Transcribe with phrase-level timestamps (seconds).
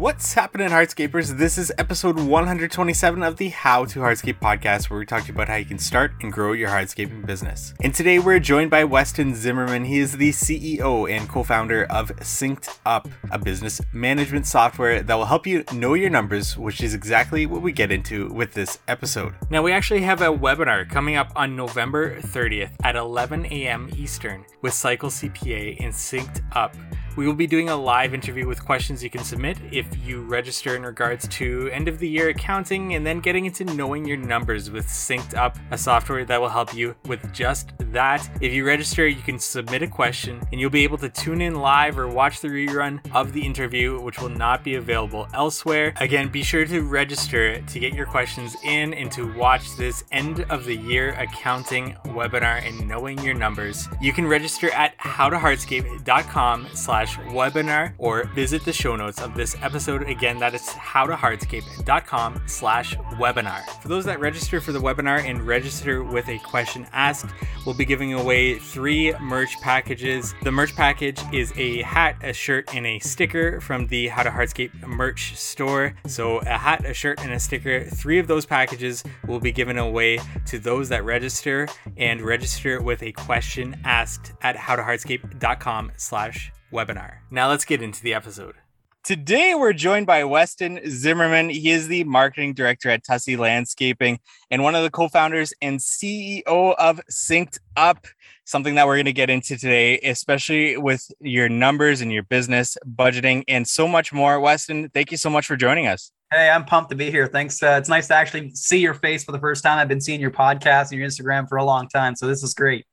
[0.00, 1.36] What's happening, Hardscapers?
[1.36, 5.56] This is episode 127 of the How to Hardscape podcast, where we talk about how
[5.56, 7.74] you can start and grow your hardscaping business.
[7.82, 9.84] And today we're joined by Weston Zimmerman.
[9.84, 15.14] He is the CEO and co founder of Synced Up, a business management software that
[15.14, 18.78] will help you know your numbers, which is exactly what we get into with this
[18.88, 19.34] episode.
[19.50, 23.90] Now, we actually have a webinar coming up on November 30th at 11 a.m.
[23.94, 26.74] Eastern with Cycle CPA and Synced Up.
[27.16, 30.76] We will be doing a live interview with questions you can submit if you register
[30.76, 34.70] in regards to end of the year accounting and then getting into knowing your numbers
[34.70, 38.28] with Synced Up, a software that will help you with just that.
[38.40, 41.56] If you register, you can submit a question and you'll be able to tune in
[41.56, 45.92] live or watch the rerun of the interview, which will not be available elsewhere.
[45.96, 50.44] Again, be sure to register to get your questions in and to watch this end
[50.48, 53.88] of the year accounting webinar and knowing your numbers.
[54.00, 60.02] You can register at howtohardscape.com slash webinar or visit the show notes of this episode.
[60.02, 63.64] Again, that is howtohardscape.com slash webinar.
[63.80, 67.26] For those that register for the webinar and register with a question asked,
[67.64, 70.34] we'll be giving away three merch packages.
[70.42, 74.30] The merch package is a hat, a shirt, and a sticker from the How to
[74.30, 75.94] Hardscape merch store.
[76.06, 77.84] So a hat, a shirt, and a sticker.
[77.84, 83.02] Three of those packages will be given away to those that register and register with
[83.02, 87.18] a question asked at howtohardscape.com slash webinar.
[87.30, 88.56] Now let's get into the episode.
[89.02, 91.48] Today we're joined by Weston Zimmerman.
[91.48, 96.44] He is the marketing director at Tussey Landscaping and one of the co-founders and CEO
[96.46, 98.06] of Synced Up,
[98.44, 102.76] something that we're going to get into today, especially with your numbers and your business
[102.94, 104.38] budgeting and so much more.
[104.38, 106.12] Weston, thank you so much for joining us.
[106.30, 107.26] Hey, I'm pumped to be here.
[107.26, 107.60] Thanks.
[107.62, 109.78] Uh, it's nice to actually see your face for the first time.
[109.78, 112.52] I've been seeing your podcast and your Instagram for a long time, so this is
[112.52, 112.84] great.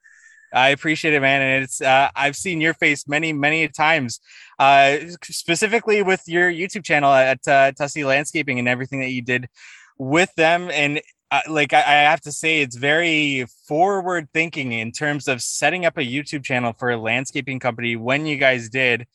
[0.54, 1.42] I appreciate it, man.
[1.42, 4.20] And it's uh, I've seen your face many, many times,
[4.60, 9.50] uh, specifically with your YouTube channel at uh, Tussey Landscaping and everything that you did
[9.98, 10.70] with them.
[10.72, 15.42] And uh, like I, I have to say, it's very forward thinking in terms of
[15.42, 19.06] setting up a YouTube channel for a landscaping company when you guys did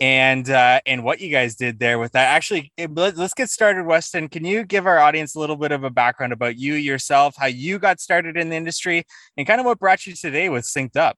[0.00, 2.26] and uh, and what you guys did there with that.
[2.26, 4.28] Actually, let's get started, Weston.
[4.28, 7.46] Can you give our audience a little bit of a background about you yourself, how
[7.46, 9.04] you got started in the industry,
[9.36, 11.16] and kind of what brought you today with Synced Up?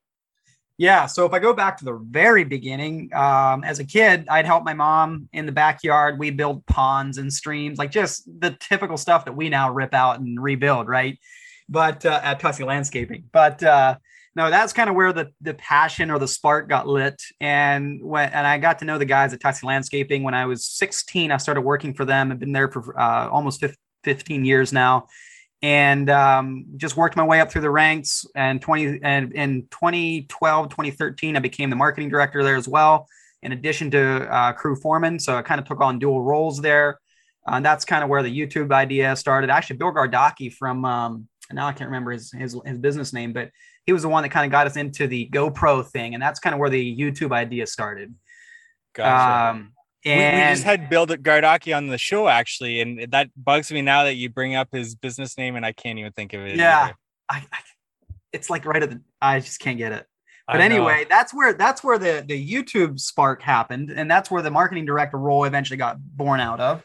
[0.77, 1.07] Yeah.
[1.07, 4.63] So if I go back to the very beginning, um, as a kid, I'd help
[4.63, 6.19] my mom in the backyard.
[6.19, 10.19] We build ponds and streams, like just the typical stuff that we now rip out
[10.19, 11.17] and rebuild, right?
[11.67, 13.23] But uh, at Tussey Landscaping.
[13.31, 13.97] But uh,
[14.37, 17.19] no, that's kind of where the the passion or the spark got lit.
[17.41, 20.63] And when and I got to know the guys at Tussey Landscaping when I was
[20.63, 21.31] 16.
[21.31, 22.31] I started working for them.
[22.31, 23.65] I've been there for uh, almost
[24.03, 25.07] 15 years now,
[25.63, 28.27] and um, just worked my way up through the ranks.
[28.35, 33.07] And 20 and in 2012, 2013, I became the marketing director there as well,
[33.41, 35.19] in addition to uh, crew foreman.
[35.19, 36.99] So I kind of took on dual roles there.
[37.47, 39.49] Uh, and that's kind of where the YouTube idea started.
[39.49, 43.49] Actually, Bill Gardocki from um, now I can't remember his, his his business name, but
[43.87, 46.39] he was the one that kind of got us into the GoPro thing, and that's
[46.39, 48.13] kind of where the YouTube idea started.
[48.93, 49.57] Gotcha.
[49.57, 49.73] Um,
[50.05, 53.81] and we, we, just had Bill Gardocki on the show actually, and that bugs me
[53.81, 56.57] now that you bring up his business name, and I can't even think of it.
[56.57, 56.91] Yeah,
[57.29, 57.59] I, I,
[58.33, 59.01] it's like right at the.
[59.21, 60.05] I just can't get it.
[60.47, 64.51] But anyway, that's where that's where the the YouTube spark happened, and that's where the
[64.51, 66.83] marketing director role eventually got born out of.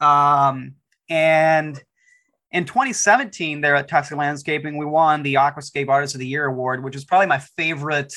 [0.00, 0.74] Um,
[1.08, 1.80] and
[2.56, 6.82] in 2017, there at Tussey Landscaping, we won the Aquascape Artist of the Year award,
[6.82, 8.14] which is probably my favorite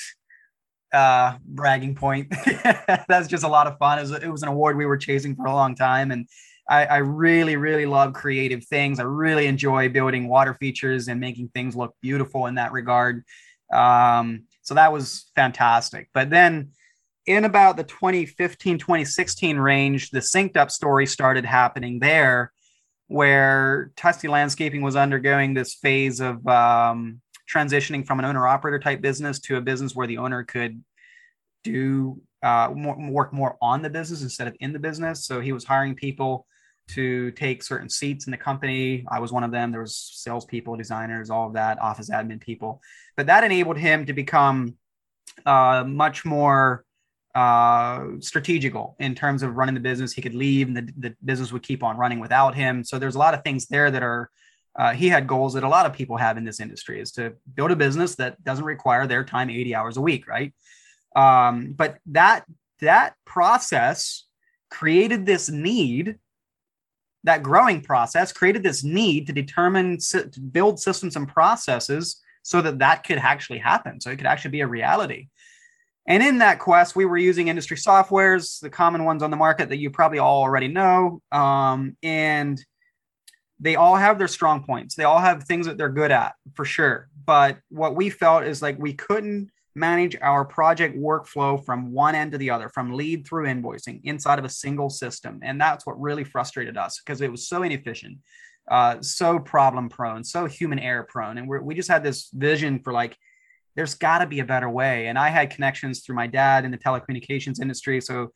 [0.93, 2.33] uh, bragging point.
[3.09, 3.99] That's just a lot of fun.
[3.99, 6.25] It was, it was, an award we were chasing for a long time, and
[6.69, 9.01] I, I, really, really love creative things.
[9.01, 13.25] I really enjoy building water features and making things look beautiful in that regard.
[13.73, 16.07] Um, so that was fantastic.
[16.13, 16.69] But then
[17.25, 22.53] in about the 2015, 2016 range, the synced up story started happening there
[23.09, 27.21] where Tussey Landscaping was undergoing this phase of um,
[27.51, 30.83] transitioning from an owner operator type business to a business where the owner could
[31.63, 35.25] do uh, more, work more on the business instead of in the business.
[35.25, 36.45] So he was hiring people
[36.89, 39.05] to take certain seats in the company.
[39.09, 39.71] I was one of them.
[39.71, 42.79] There was salespeople, designers, all of that, office admin people.
[43.17, 44.75] But that enabled him to become
[45.47, 46.85] uh, much more
[47.39, 50.11] uh, strategical in terms of running the business.
[50.11, 52.83] He could leave and the, the business would keep on running without him.
[52.83, 54.29] So there's a lot of things there that are,
[54.77, 57.33] uh, he had goals that a lot of people have in this industry is to
[57.55, 60.27] build a business that doesn't require their time 80 hours a week.
[60.27, 60.53] Right.
[61.15, 62.43] Um, but that,
[62.81, 64.25] that process
[64.69, 66.17] created this need
[67.23, 72.79] that growing process created this need to determine to build systems and processes so that
[72.79, 75.27] that could actually happen so it could actually be a reality
[76.09, 79.69] And in that quest, we were using industry softwares, the common ones on the market
[79.69, 81.21] that you probably all already know.
[81.31, 82.59] Um, and
[83.59, 84.95] they all have their strong points.
[84.95, 87.09] They all have things that they're good at for sure.
[87.25, 92.31] But what we felt is like we couldn't manage our project workflow from one end
[92.31, 95.39] to the other, from lead through invoicing inside of a single system.
[95.43, 98.17] And that's what really frustrated us because it was so inefficient,
[98.71, 101.37] uh, so problem prone, so human error prone.
[101.37, 103.15] And we just had this vision for like,
[103.75, 105.07] there's got to be a better way.
[105.07, 108.01] And I had connections through my dad in the telecommunications industry.
[108.01, 108.31] So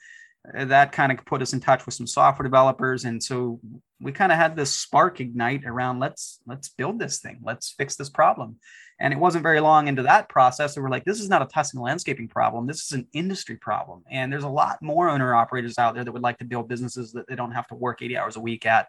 [0.58, 3.06] uh, that kind of put us in touch with some software developers.
[3.06, 3.60] And so
[4.00, 7.96] we kind of had this spark ignite around let's let's build this thing, let's fix
[7.96, 8.58] this problem.
[9.00, 11.46] And it wasn't very long into that process that we're like, this is not a
[11.46, 12.68] Tussey landscaping problem.
[12.68, 14.04] This is an industry problem.
[14.10, 17.12] And there's a lot more owner operators out there that would like to build businesses
[17.14, 18.88] that they don't have to work 80 hours a week at.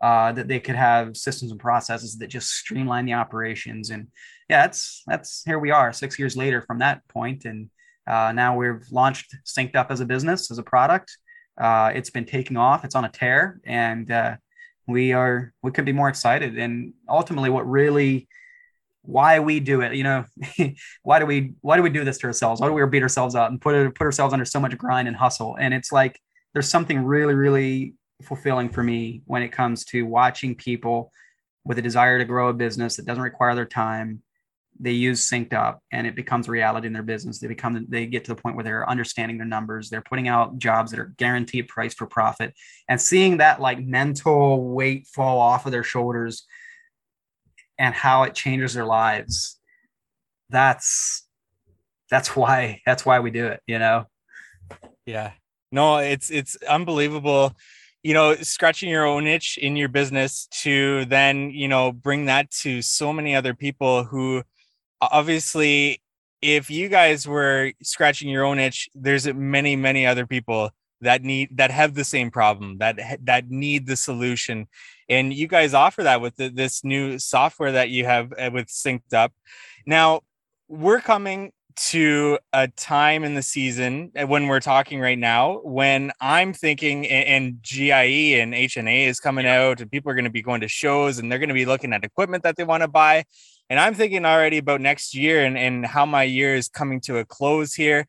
[0.00, 4.06] Uh, that they could have systems and processes that just streamline the operations and
[4.48, 7.68] yeah, that's that's here we are six years later from that point, and
[8.06, 11.16] uh, now we've launched Synced Up as a business as a product.
[11.60, 12.84] Uh, it's been taking off.
[12.84, 14.36] It's on a tear, and uh,
[14.86, 16.56] we are we could be more excited.
[16.56, 18.26] And ultimately, what really
[19.02, 20.24] why we do it, you know,
[21.02, 22.60] why do we why do we do this to ourselves?
[22.60, 25.08] Why do we beat ourselves up and put it, put ourselves under so much grind
[25.08, 25.56] and hustle?
[25.60, 26.18] And it's like
[26.54, 31.12] there's something really really fulfilling for me when it comes to watching people
[31.64, 34.22] with a desire to grow a business that doesn't require their time.
[34.80, 37.40] They use synced up and it becomes reality in their business.
[37.40, 39.90] They become they get to the point where they're understanding their numbers.
[39.90, 42.54] They're putting out jobs that are guaranteed price for profit.
[42.88, 46.46] And seeing that like mental weight fall off of their shoulders
[47.76, 49.58] and how it changes their lives
[50.50, 51.26] that's
[52.10, 54.04] that's why that's why we do it you know?
[55.06, 55.32] Yeah.
[55.70, 57.54] No it's it's unbelievable
[58.02, 62.50] you know scratching your own itch in your business to then you know bring that
[62.50, 64.42] to so many other people who
[65.00, 66.00] obviously
[66.40, 71.56] if you guys were scratching your own itch there's many many other people that need
[71.56, 74.66] that have the same problem that that need the solution.
[75.08, 78.66] And you guys offer that with the, this new software that you have uh, with
[78.66, 79.32] synced up.
[79.86, 80.22] Now
[80.68, 86.10] we're coming to a time in the season uh, when we're talking right now when
[86.20, 87.90] i'm thinking and, gie
[88.38, 91.30] and hna is coming out and people are going to be going to shows and
[91.30, 93.24] they're going to be looking at equipment that they want to buy
[93.70, 97.18] and I'm thinking already about next year and, and how my year is coming to
[97.18, 98.06] a close here.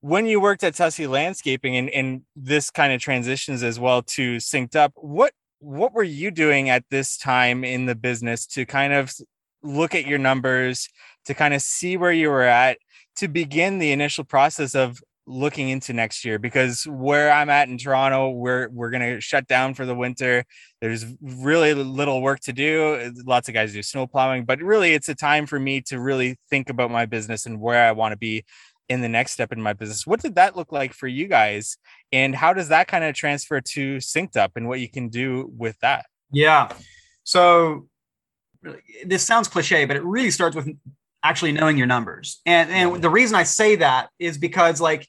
[0.00, 4.38] When you worked at Tussey Landscaping and, and this kind of transitions as well to
[4.38, 8.92] synced up, what what were you doing at this time in the business to kind
[8.92, 9.14] of
[9.62, 10.88] look at your numbers,
[11.26, 12.78] to kind of see where you were at,
[13.16, 17.78] to begin the initial process of looking into next year because where I'm at in
[17.78, 20.44] Toronto, we're we're gonna shut down for the winter.
[20.80, 23.12] There's really little work to do.
[23.24, 26.38] Lots of guys do snow plowing, but really it's a time for me to really
[26.50, 28.44] think about my business and where I want to be
[28.88, 30.06] in the next step in my business.
[30.06, 31.78] What did that look like for you guys?
[32.10, 35.50] And how does that kind of transfer to synced up and what you can do
[35.56, 36.06] with that?
[36.30, 36.72] Yeah.
[37.24, 37.88] So
[39.04, 40.68] this sounds cliche, but it really starts with
[41.22, 42.40] actually knowing your numbers.
[42.46, 45.08] And and the reason I say that is because like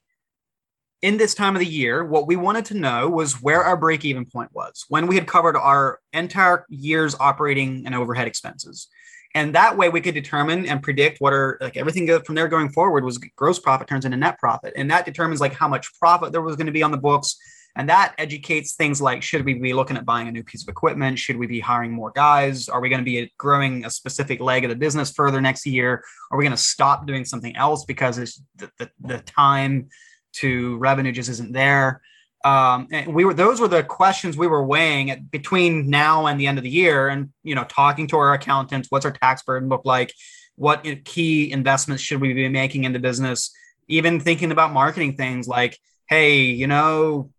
[1.01, 4.05] in this time of the year, what we wanted to know was where our break
[4.05, 8.87] even point was when we had covered our entire year's operating and overhead expenses.
[9.35, 12.69] And that way we could determine and predict what are like everything from there going
[12.69, 14.73] forward was gross profit turns into net profit.
[14.75, 17.35] And that determines like how much profit there was going to be on the books,
[17.75, 20.69] and that educates things like should we be looking at buying a new piece of
[20.69, 21.17] equipment?
[21.17, 22.69] Should we be hiring more guys?
[22.69, 26.03] Are we going to be growing a specific leg of the business further next year?
[26.31, 29.89] Are we going to stop doing something else because it's the, the, the time
[30.33, 32.01] to revenue just isn't there?
[32.45, 36.39] Um, and we were those were the questions we were weighing at, between now and
[36.39, 39.43] the end of the year and you know talking to our accountants what's our tax
[39.43, 40.13] burden look like
[40.55, 43.49] what key investments should we be making in the business
[43.87, 47.29] even thinking about marketing things like hey you know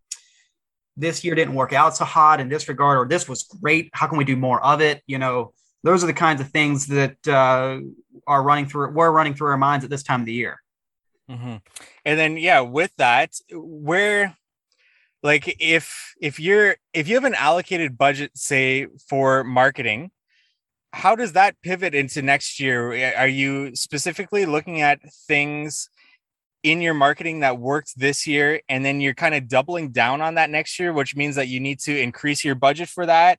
[0.96, 3.90] this year didn't work out so hot in this regard, or this was great.
[3.92, 5.02] How can we do more of it?
[5.06, 7.80] You know, those are the kinds of things that uh,
[8.26, 8.92] are running through.
[8.92, 10.62] We're running through our minds at this time of the year.
[11.30, 11.56] Mm-hmm.
[12.04, 14.36] And then, yeah, with that, where,
[15.22, 20.10] like, if if you're if you have an allocated budget, say for marketing,
[20.92, 23.16] how does that pivot into next year?
[23.16, 25.88] Are you specifically looking at things?
[26.64, 30.34] In your marketing that worked this year and then you're kind of doubling down on
[30.34, 33.38] that next year which means that you need to increase your budget for that?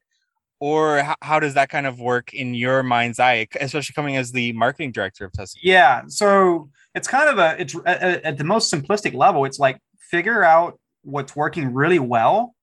[0.62, 4.32] Or how, how does that kind of work in your mind's eye especially coming as
[4.32, 8.74] the marketing director of Tussey yeah so it's kind of a it's at the most
[8.74, 12.56] simplistic level it's like figure out what's working really well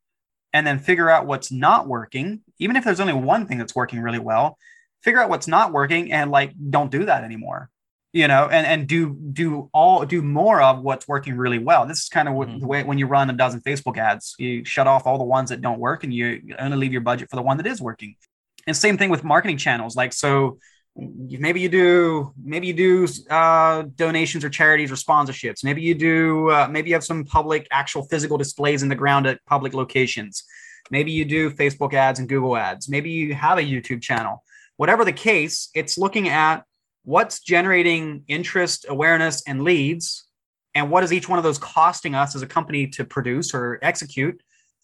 [0.54, 2.40] and then figure out what's not working.
[2.59, 4.57] Even if there's only one thing that's working really well
[5.02, 7.69] figure out what's not working and like don't do that anymore
[8.12, 11.87] you know, and and do do all do more of what's working really well.
[11.87, 12.61] This is kind of mm-hmm.
[12.61, 15.49] the way when you run a dozen Facebook ads, you shut off all the ones
[15.49, 18.16] that don't work, and you only leave your budget for the one that is working.
[18.66, 19.97] And same thing with marketing channels.
[19.97, 20.59] Like so,
[20.95, 25.64] maybe you do maybe you do uh, donations or charities or sponsorships.
[25.64, 29.26] Maybe you do uh, maybe you have some public actual physical displays in the ground
[29.26, 30.45] at public locations.
[30.90, 32.90] Maybe you do Facebook ads and Google ads.
[32.90, 34.45] Maybe you have a YouTube channel.
[34.76, 36.64] Whatever the case, it's looking at
[37.04, 40.28] what's generating interest, awareness, and leads,
[40.75, 43.78] and what is each one of those costing us as a company to produce or
[43.82, 44.40] execute.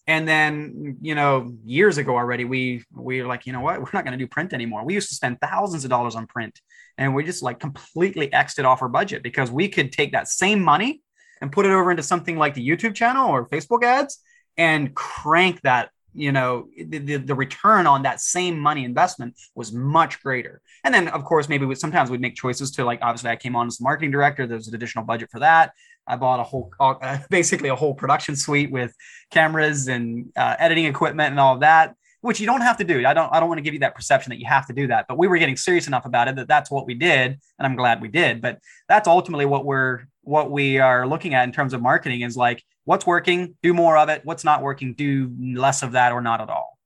[0.06, 3.90] And then, you know, years ago already, we we were like, you know what, we're
[3.92, 4.84] not going to do print anymore.
[4.84, 6.60] We used to spend thousands of dollars on print,
[6.96, 10.28] and we just like completely xed it off our budget because we could take that
[10.28, 11.02] same money
[11.40, 14.18] and put it over into something like the YouTube channel or Facebook ads
[14.56, 19.72] and crank that you know the, the, the, return on that same money investment was
[19.72, 20.60] much greater.
[20.84, 23.54] And then of course maybe we, sometimes we'd make choices to like obviously i came
[23.54, 24.46] on as the marketing director.
[24.46, 25.72] There's an additional budget for that.
[26.06, 28.94] I bought a whole uh, basically a whole production suite with
[29.30, 33.06] cameras and uh, editing equipment and all of that which you don't have to do.
[33.06, 34.86] I don't i don't want to give you that perception that you have to do
[34.88, 37.66] that but we were getting serious enough about it that that's what we did and
[37.66, 38.40] i'm glad we did.
[38.40, 42.36] But that's ultimately what we're what we are looking at in terms of marketing is
[42.36, 44.20] like what's working, do more of it.
[44.24, 46.78] What's not working, do less of that or not at all.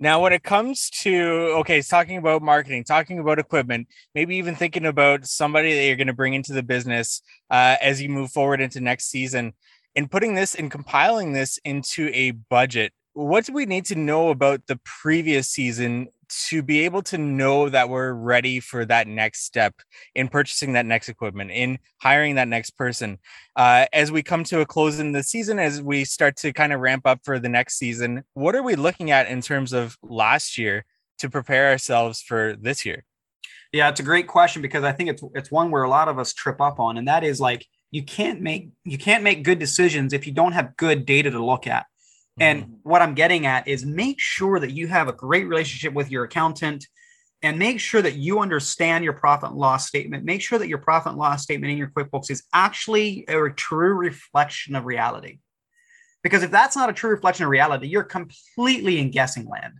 [0.00, 4.56] Now, when it comes to okay, it's talking about marketing, talking about equipment, maybe even
[4.56, 8.32] thinking about somebody that you're going to bring into the business uh, as you move
[8.32, 9.52] forward into next season,
[9.94, 12.92] and putting this and compiling this into a budget.
[13.12, 16.08] What do we need to know about the previous season
[16.48, 19.74] to be able to know that we're ready for that next step
[20.14, 23.18] in purchasing that next equipment, in hiring that next person.
[23.56, 26.72] Uh, as we come to a close in the season, as we start to kind
[26.72, 29.98] of ramp up for the next season, what are we looking at in terms of
[30.02, 30.84] last year
[31.18, 33.04] to prepare ourselves for this year?
[33.72, 36.18] Yeah, it's a great question because I think it's it's one where a lot of
[36.18, 39.58] us trip up on, and that is like you can't make you can't make good
[39.58, 41.86] decisions if you don't have good data to look at.
[42.40, 42.72] And mm-hmm.
[42.82, 46.24] what I'm getting at is make sure that you have a great relationship with your
[46.24, 46.86] accountant
[47.42, 50.24] and make sure that you understand your profit and loss statement.
[50.24, 53.94] Make sure that your profit and loss statement in your QuickBooks is actually a true
[53.94, 55.38] reflection of reality.
[56.22, 59.74] Because if that's not a true reflection of reality, you're completely in guessing land.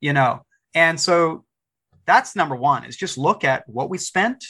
[0.00, 1.44] You know, and so
[2.06, 4.44] that's number one is just look at what we spent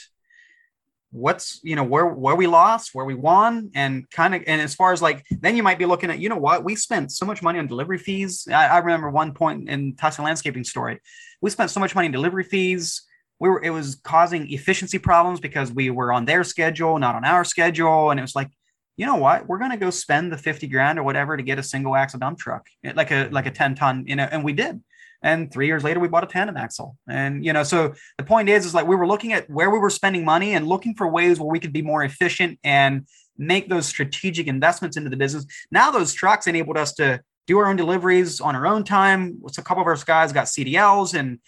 [1.11, 4.73] what's you know where where we lost where we won and kind of and as
[4.73, 7.25] far as like then you might be looking at you know what we spent so
[7.25, 8.47] much money on delivery fees.
[8.49, 10.99] I, I remember one point in Tussey landscaping story.
[11.41, 13.01] We spent so much money in delivery fees.
[13.39, 17.25] We were it was causing efficiency problems because we were on their schedule not on
[17.25, 18.49] our schedule and it was like
[18.95, 21.59] you know what we're going to go spend the 50 grand or whatever to get
[21.59, 24.53] a single axle dump truck like a like a 10 ton you know and we
[24.53, 24.81] did
[25.21, 26.97] and three years later we bought a tandem axle.
[27.07, 29.79] And you know so the point is is like we were looking at where we
[29.79, 33.69] were spending money and looking for ways where we could be more efficient and make
[33.69, 35.45] those strategic investments into the business.
[35.71, 39.39] Now those trucks enabled us to do our own deliveries on our own time.
[39.51, 41.39] So a couple of our guys got cdls and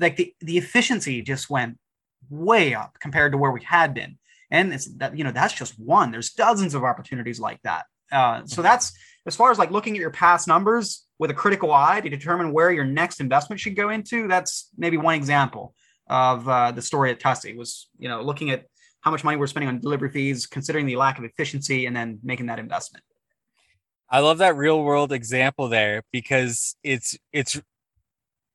[0.00, 1.78] like the, the efficiency just went
[2.30, 4.18] way up compared to where we had been.
[4.50, 6.10] And it's that you know that's just one.
[6.10, 7.84] There's dozens of opportunities like that.
[8.10, 8.62] Uh, so mm-hmm.
[8.62, 8.92] that's
[9.28, 12.52] as far as like looking at your past numbers with a critical eye to determine
[12.52, 14.26] where your next investment should go into.
[14.26, 15.74] That's maybe one example
[16.08, 18.64] of uh, the story at Tussey was, you know, looking at
[19.02, 22.18] how much money we're spending on delivery fees, considering the lack of efficiency, and then
[22.22, 23.04] making that investment.
[24.10, 27.60] I love that real world example there because it's it's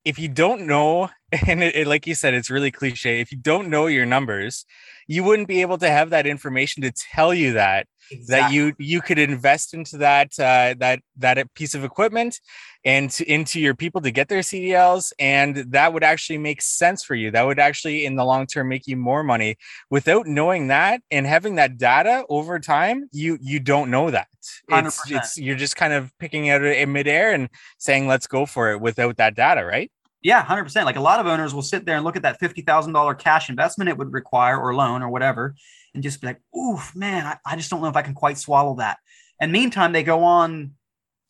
[0.05, 1.09] if you don't know,
[1.47, 3.19] and it, it, like you said, it's really cliche.
[3.19, 4.65] If you don't know your numbers,
[5.07, 8.35] you wouldn't be able to have that information to tell you that exactly.
[8.35, 12.39] that you you could invest into that uh, that that piece of equipment
[12.85, 17.03] and to, into your people to get their CDLs, and that would actually make sense
[17.03, 17.31] for you.
[17.31, 19.57] That would actually, in the long term, make you more money.
[19.89, 24.27] Without knowing that and having that data over time, you you don't know that.
[24.69, 28.71] It's, it's you're just kind of picking out in midair and saying, "Let's go for
[28.71, 29.91] it," without that data, right?
[30.21, 30.85] Yeah, hundred percent.
[30.85, 33.13] Like a lot of owners will sit there and look at that fifty thousand dollar
[33.13, 35.55] cash investment it would require or loan or whatever,
[35.93, 38.37] and just be like, "Oof, man, I, I just don't know if I can quite
[38.37, 38.97] swallow that."
[39.39, 40.71] And meantime, they go on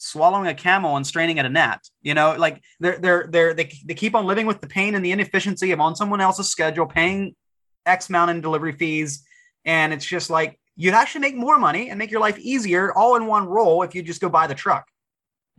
[0.04, 1.82] swallowing a camel and straining at a gnat.
[2.02, 5.04] You know, like they're they're they're they, they keep on living with the pain and
[5.04, 7.36] the inefficiency of on someone else's schedule, paying
[7.86, 9.24] X amount in delivery fees,
[9.66, 13.16] and it's just like you'd actually make more money and make your life easier all
[13.16, 14.88] in one roll if you just go buy the truck.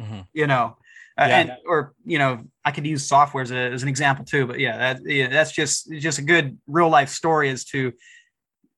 [0.01, 0.21] Mm-hmm.
[0.33, 0.77] You know,
[1.19, 1.39] uh, yeah.
[1.39, 4.59] and or you know i could use software as, a, as an example too but
[4.59, 7.93] yeah, that, yeah that's just just a good real life story as to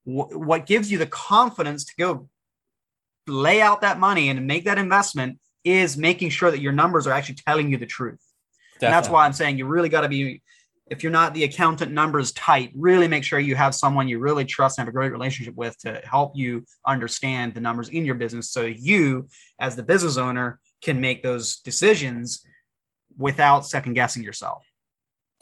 [0.07, 2.29] w- what gives you the confidence to go
[3.27, 7.13] lay out that money and make that investment is making sure that your numbers are
[7.13, 8.23] actually telling you the truth
[8.81, 10.41] and that's why i'm saying you really got to be
[10.89, 14.45] if you're not the accountant numbers tight, really make sure you have someone you really
[14.45, 18.15] trust and have a great relationship with to help you understand the numbers in your
[18.15, 22.45] business so you, as the business owner, can make those decisions
[23.19, 24.65] without second guessing yourself.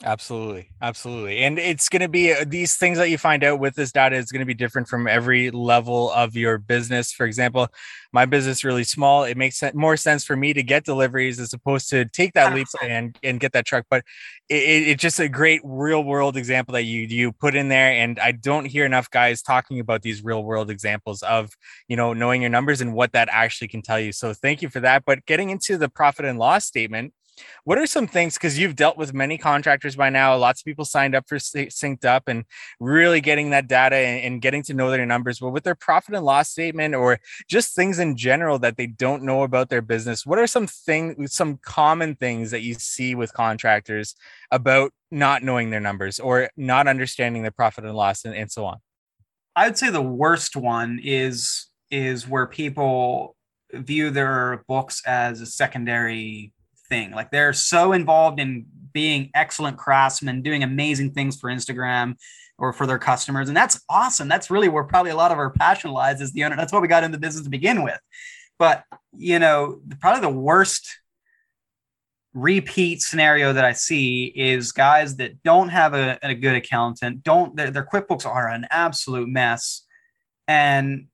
[0.03, 0.67] Absolutely.
[0.81, 1.43] Absolutely.
[1.43, 4.17] And it's going to be uh, these things that you find out with this data
[4.17, 7.13] is going to be different from every level of your business.
[7.13, 7.69] For example,
[8.11, 9.23] my business is really small.
[9.23, 12.67] It makes more sense for me to get deliveries as opposed to take that leap
[12.83, 13.85] and, and get that truck.
[13.89, 14.03] But
[14.49, 17.91] it, it, it's just a great real world example that you, you put in there.
[17.91, 21.51] And I don't hear enough guys talking about these real world examples of,
[21.87, 24.11] you know, knowing your numbers and what that actually can tell you.
[24.11, 25.03] So thank you for that.
[25.05, 27.13] But getting into the profit and loss statement,
[27.63, 30.35] what are some things because you've dealt with many contractors by now?
[30.37, 32.45] Lots of people signed up for synced up and
[32.79, 35.39] really getting that data and, and getting to know their numbers.
[35.39, 39.23] But with their profit and loss statement or just things in general that they don't
[39.23, 43.33] know about their business, what are some things, some common things that you see with
[43.33, 44.15] contractors
[44.51, 48.65] about not knowing their numbers or not understanding their profit and loss and, and so
[48.65, 48.77] on?
[49.55, 53.35] I would say the worst one is is where people
[53.73, 56.51] view their books as a secondary
[56.95, 57.11] thing.
[57.11, 62.15] Like they're so involved in being excellent craftsmen, doing amazing things for Instagram
[62.57, 63.49] or for their customers.
[63.49, 64.29] And that's awesome.
[64.29, 66.55] That's really where probably a lot of our passion lies as the owner.
[66.55, 67.99] That's what we got in the business to begin with.
[68.57, 70.87] But, you know, probably the worst
[72.33, 77.55] repeat scenario that I see is guys that don't have a, a good accountant, don't
[77.57, 79.83] their, their QuickBooks are an absolute mess.
[80.47, 81.07] And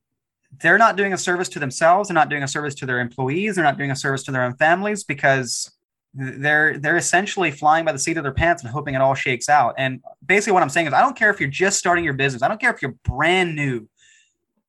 [0.60, 3.56] they're not doing a service to themselves they're not doing a service to their employees
[3.56, 5.72] they're not doing a service to their own families because
[6.14, 9.48] they're they're essentially flying by the seat of their pants and hoping it all shakes
[9.48, 9.76] out.
[9.78, 12.44] And basically what i'm saying is i don't care if you're just starting your business
[12.44, 13.88] i don't care if you're brand new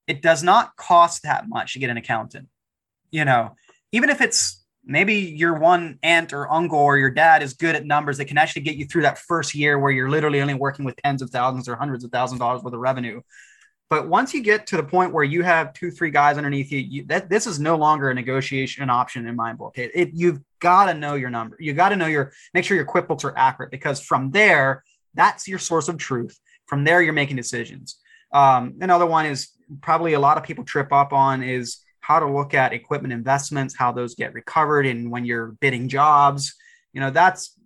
[0.06, 2.48] it does not cost that much to get an accountant.
[3.10, 3.56] You know
[3.90, 7.84] even if it's maybe your one aunt or uncle or your dad is good at
[7.84, 10.84] numbers that can actually get you through that first year where you're literally only working
[10.84, 13.20] with tens of thousands or hundreds of thousands of dollars worth of revenue
[13.92, 16.78] but once you get to the point where you have two, three guys underneath you,
[16.78, 19.76] you that this is no longer a negotiation option in my book.
[19.76, 21.58] It, it you've got to know your number.
[21.60, 25.46] You got to know your make sure your QuickBooks are accurate because from there, that's
[25.46, 26.40] your source of truth.
[26.64, 27.98] From there, you're making decisions.
[28.32, 29.50] Um, another one is
[29.82, 33.76] probably a lot of people trip up on is how to look at equipment investments,
[33.76, 36.54] how those get recovered, and when you're bidding jobs.
[36.94, 37.58] You know, that's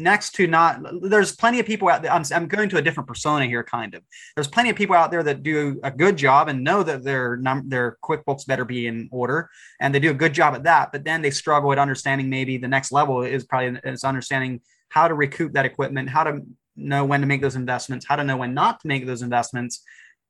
[0.00, 3.06] next to not there's plenty of people out there I'm, I'm going to a different
[3.08, 4.02] persona here kind of.
[4.34, 7.36] There's plenty of people out there that do a good job and know that their
[7.36, 10.92] num- their quickbooks better be in order and they do a good job at that
[10.92, 15.06] but then they struggle at understanding maybe the next level is probably is understanding how
[15.06, 16.40] to recoup that equipment how to
[16.76, 19.82] know when to make those investments how to know when not to make those investments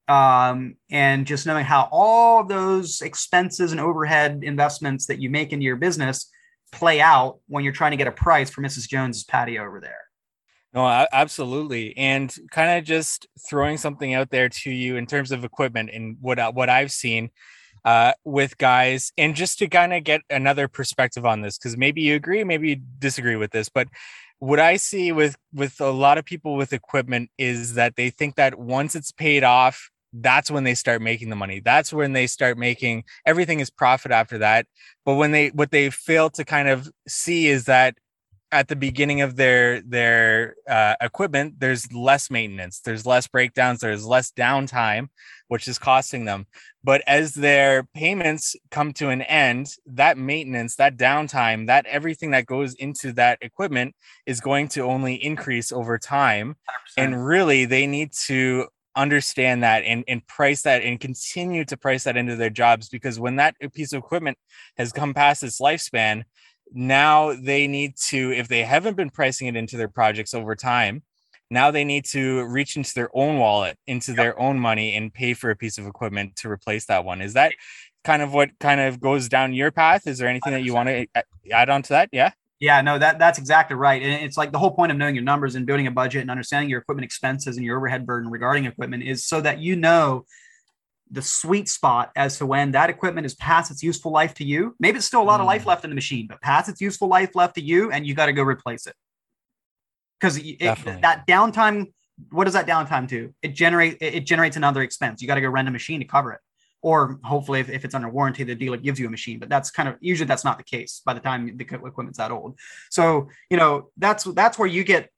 [0.09, 5.65] um, and just knowing how all those expenses and overhead investments that you make into
[5.65, 6.29] your business
[6.73, 8.89] play out when you're trying to get a price for Mrs.
[8.89, 10.05] Jones's patio over there.
[10.73, 15.45] No, absolutely, and kind of just throwing something out there to you in terms of
[15.45, 17.31] equipment and what uh, what I've seen
[17.85, 22.03] uh, with guys, and just to kind of get another perspective on this, because maybe
[22.03, 23.89] you agree, maybe you disagree with this, but
[24.39, 28.37] what I see with with a lot of people with equipment is that they think
[28.37, 31.61] that once it's paid off, that's when they start making the money.
[31.61, 34.67] That's when they start making everything is profit after that.
[35.05, 37.97] But when they what they fail to kind of see is that
[38.53, 44.05] at the beginning of their their uh, equipment there's less maintenance there's less breakdowns there's
[44.05, 45.09] less downtime
[45.49, 46.47] which is costing them.
[46.83, 52.47] But as their payments come to an end that maintenance that downtime that everything that
[52.47, 53.95] goes into that equipment
[54.27, 56.57] is going to only increase over time.
[56.99, 57.05] 100%.
[57.05, 62.05] and really they need to understand that and, and price that and continue to price
[62.05, 64.37] that into their jobs because when that piece of equipment
[64.77, 66.25] has come past its lifespan
[66.73, 71.03] now they need to if they haven't been pricing it into their projects over time
[71.51, 74.17] now they need to reach into their own wallet into yep.
[74.17, 77.35] their own money and pay for a piece of equipment to replace that one is
[77.35, 77.53] that
[78.03, 80.57] kind of what kind of goes down your path is there anything 100%.
[80.57, 81.07] that you want to
[81.53, 84.03] add on to that yeah yeah, no, that that's exactly right.
[84.03, 86.31] And it's like the whole point of knowing your numbers and building a budget and
[86.31, 90.27] understanding your equipment expenses and your overhead burden regarding equipment is so that you know
[91.11, 94.77] the sweet spot as to when that equipment is past its useful life to you.
[94.79, 95.45] Maybe it's still a lot mm.
[95.45, 95.69] of life mm.
[95.69, 98.27] left in the machine, but past its useful life left to you, and you got
[98.27, 98.95] to go replace it.
[100.21, 101.95] Because that downtime,
[102.31, 103.35] what does that downtime do?
[103.41, 105.23] It generate it generates another expense.
[105.23, 106.41] You got to go rent a machine to cover it
[106.83, 109.71] or hopefully if, if it's under warranty the dealer gives you a machine but that's
[109.71, 112.59] kind of usually that's not the case by the time the equipment's that old
[112.91, 115.09] so you know that's that's where you get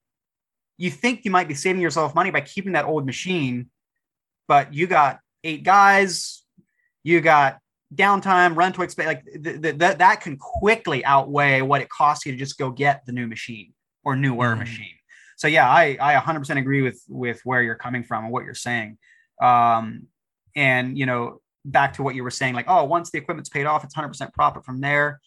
[0.78, 3.70] you think you might be saving yourself money by keeping that old machine
[4.48, 6.42] but you got eight guys
[7.02, 7.58] you got
[7.94, 12.24] downtime run to expense like th- th- that that can quickly outweigh what it costs
[12.24, 13.72] you to just go get the new machine
[14.04, 14.60] or newer mm.
[14.60, 14.94] machine
[15.42, 18.54] so yeah, I I 100% agree with with where you're coming from and what you're
[18.54, 18.96] saying.
[19.42, 20.06] Um,
[20.54, 23.66] and you know, back to what you were saying, like, oh, once the equipment's paid
[23.66, 25.20] off, it's 100% profit from there.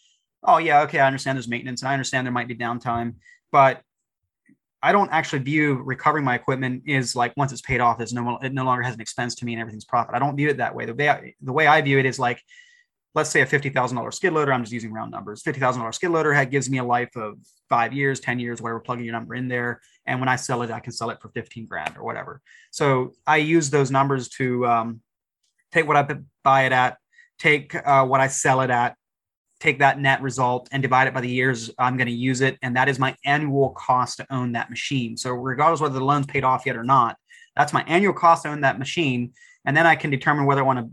[0.44, 3.16] Oh yeah, okay, I understand there's maintenance, and I understand there might be downtime,
[3.52, 3.82] but
[4.86, 8.38] I don't actually view recovering my equipment is like once it's paid off, it's no
[8.38, 10.14] it no longer has an expense to me and everything's profit.
[10.14, 10.86] I don't view it that way.
[10.86, 12.40] The way I, the way I view it is like,
[13.16, 14.54] let's say a fifty thousand dollar skid loader.
[14.54, 15.42] I'm just using round numbers.
[15.42, 18.80] Fifty thousand dollar skid loader gives me a life of five years, ten years, whatever.
[18.80, 21.30] Plugging your number in there, and when I sell it, I can sell it for
[21.30, 22.42] fifteen grand or whatever.
[22.70, 25.02] So I use those numbers to um,
[25.76, 26.08] take what I
[26.44, 26.98] buy it at,
[27.38, 28.96] take uh, what I sell it at,
[29.60, 32.58] take that net result and divide it by the years I'm going to use it.
[32.62, 35.18] And that is my annual cost to own that machine.
[35.18, 37.18] So, regardless whether the loan's paid off yet or not,
[37.56, 39.34] that's my annual cost to own that machine.
[39.66, 40.90] And then I can determine whether I want to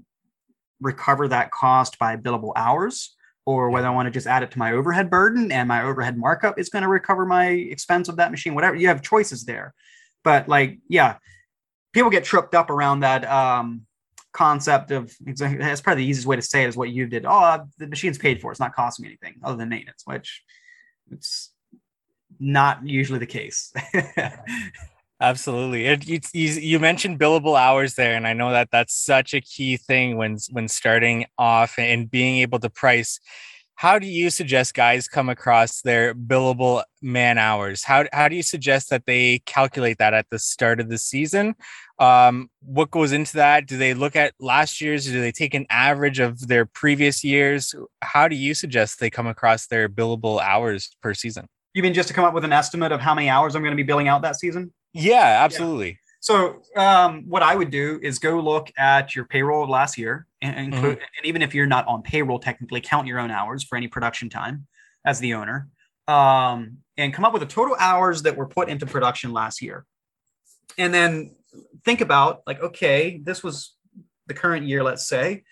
[0.81, 3.15] recover that cost by billable hours
[3.47, 6.17] or whether I want to just add it to my overhead burden and my overhead
[6.17, 8.77] markup is going to recover my expense of that machine, whatever.
[8.77, 9.75] You have choices there.
[10.25, 11.17] But, like, yeah,
[11.93, 13.29] people get tripped up around that.
[13.29, 13.87] Um,
[14.33, 17.25] concept of that's probably the easiest way to say it is what you did.
[17.27, 20.43] Oh, the machine's paid for; it's not costing me anything other than maintenance, which
[21.11, 21.51] it's
[22.39, 23.73] not usually the case.
[25.21, 25.87] Absolutely.
[25.87, 29.77] It, you, you mentioned billable hours there, and I know that that's such a key
[29.77, 33.21] thing when when starting off and being able to price.
[33.77, 37.85] How do you suggest guys come across their billable man hours?
[37.85, 41.57] How, how do you suggest that they calculate that at the start of the season?
[42.03, 43.69] Um, what goes into that?
[43.69, 45.05] Do they look at last year's?
[45.05, 47.77] Do they take an average of their previous years?
[48.03, 51.47] How do you suggest they come across their billable hours per season?
[51.75, 53.71] You mean just to come up with an estimate of how many hours I'm going
[53.71, 54.73] to be billing out that season?
[54.93, 55.91] Yeah, absolutely.
[55.91, 55.97] Yeah.
[56.19, 60.75] So, um, what I would do is go look at your payroll last year, and,
[60.75, 61.19] include, mm-hmm.
[61.19, 64.29] and even if you're not on payroll, technically count your own hours for any production
[64.29, 64.67] time
[65.05, 65.69] as the owner,
[66.09, 69.85] um, and come up with the total hours that were put into production last year,
[70.79, 71.35] and then
[71.85, 73.75] think about like, okay, this was
[74.27, 75.45] the current year, let's say.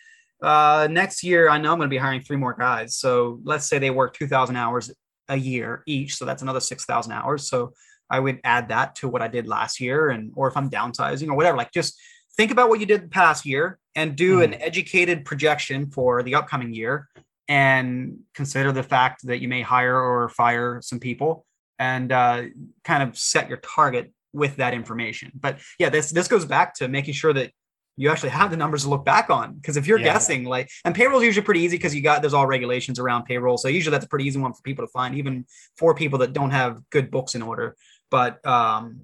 [0.42, 2.96] Uh, next year, I know I'm going to be hiring three more guys.
[2.96, 4.90] So let's say they work 2,000 hours
[5.28, 6.16] a year each.
[6.16, 7.48] So that's another 6,000 hours.
[7.48, 7.74] So
[8.08, 10.10] I would add that to what I did last year.
[10.10, 11.98] And, or if I'm downsizing or whatever, like just
[12.36, 14.44] think about what you did the past year and do mm.
[14.44, 17.08] an educated projection for the upcoming year
[17.48, 21.44] and consider the fact that you may hire or fire some people
[21.78, 22.42] and uh,
[22.84, 25.32] kind of set your target with that information.
[25.34, 27.52] But yeah, this this goes back to making sure that
[27.96, 29.54] you actually have the numbers to look back on.
[29.54, 30.12] Because if you're yeah.
[30.12, 33.24] guessing, like, and payroll is usually pretty easy because you got there's all regulations around
[33.24, 33.58] payroll.
[33.58, 35.44] So usually that's a pretty easy one for people to find, even
[35.76, 37.76] for people that don't have good books in order.
[38.10, 39.02] But um,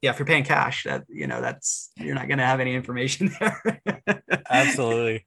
[0.00, 2.74] yeah, if you're paying cash, that you know that's you're not going to have any
[2.74, 3.82] information there.
[4.50, 5.24] Absolutely.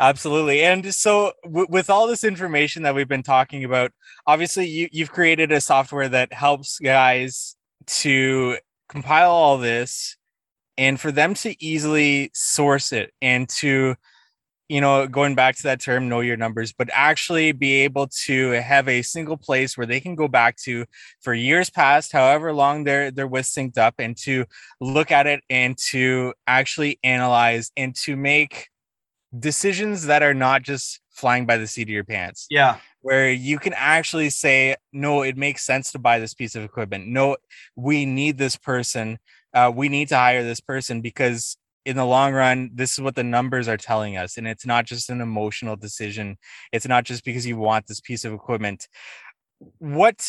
[0.00, 0.62] Absolutely.
[0.62, 3.92] And so, w- with all this information that we've been talking about,
[4.26, 7.55] obviously, you, you've created a software that helps guys
[7.86, 8.56] to
[8.88, 10.16] compile all this
[10.78, 13.94] and for them to easily source it and to
[14.68, 18.50] you know going back to that term know your numbers but actually be able to
[18.52, 20.84] have a single place where they can go back to
[21.20, 24.44] for years past however long they're they're with synced up and to
[24.80, 28.68] look at it and to actually analyze and to make
[29.38, 33.56] decisions that are not just flying by the seat of your pants yeah where you
[33.60, 37.06] can actually say, no, it makes sense to buy this piece of equipment.
[37.06, 37.36] No,
[37.76, 39.20] we need this person.
[39.54, 43.14] Uh, we need to hire this person because in the long run, this is what
[43.14, 44.36] the numbers are telling us.
[44.36, 46.36] And it's not just an emotional decision.
[46.72, 48.88] It's not just because you want this piece of equipment.
[49.78, 50.26] What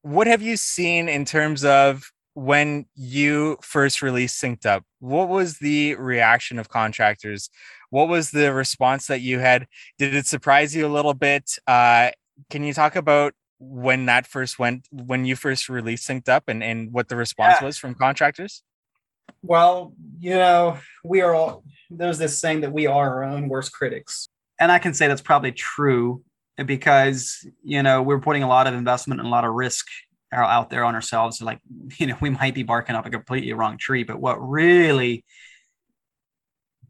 [0.00, 5.58] what have you seen in terms of when you first released synced up what was
[5.58, 7.50] the reaction of contractors
[7.92, 9.68] what was the response that you had?
[9.98, 11.58] Did it surprise you a little bit?
[11.66, 12.10] Uh,
[12.48, 16.64] can you talk about when that first went when you first released synced up and
[16.64, 17.66] and what the response yeah.
[17.66, 18.62] was from contractors?
[19.42, 23.72] Well you know we are all there's this saying that we are our own worst
[23.72, 24.28] critics.
[24.58, 26.22] And i can say that's probably true
[26.64, 29.86] because you know we're putting a lot of investment and a lot of risk
[30.32, 31.42] out there on ourselves.
[31.42, 31.60] Like
[31.98, 35.26] you know we might be barking up a completely wrong tree but what really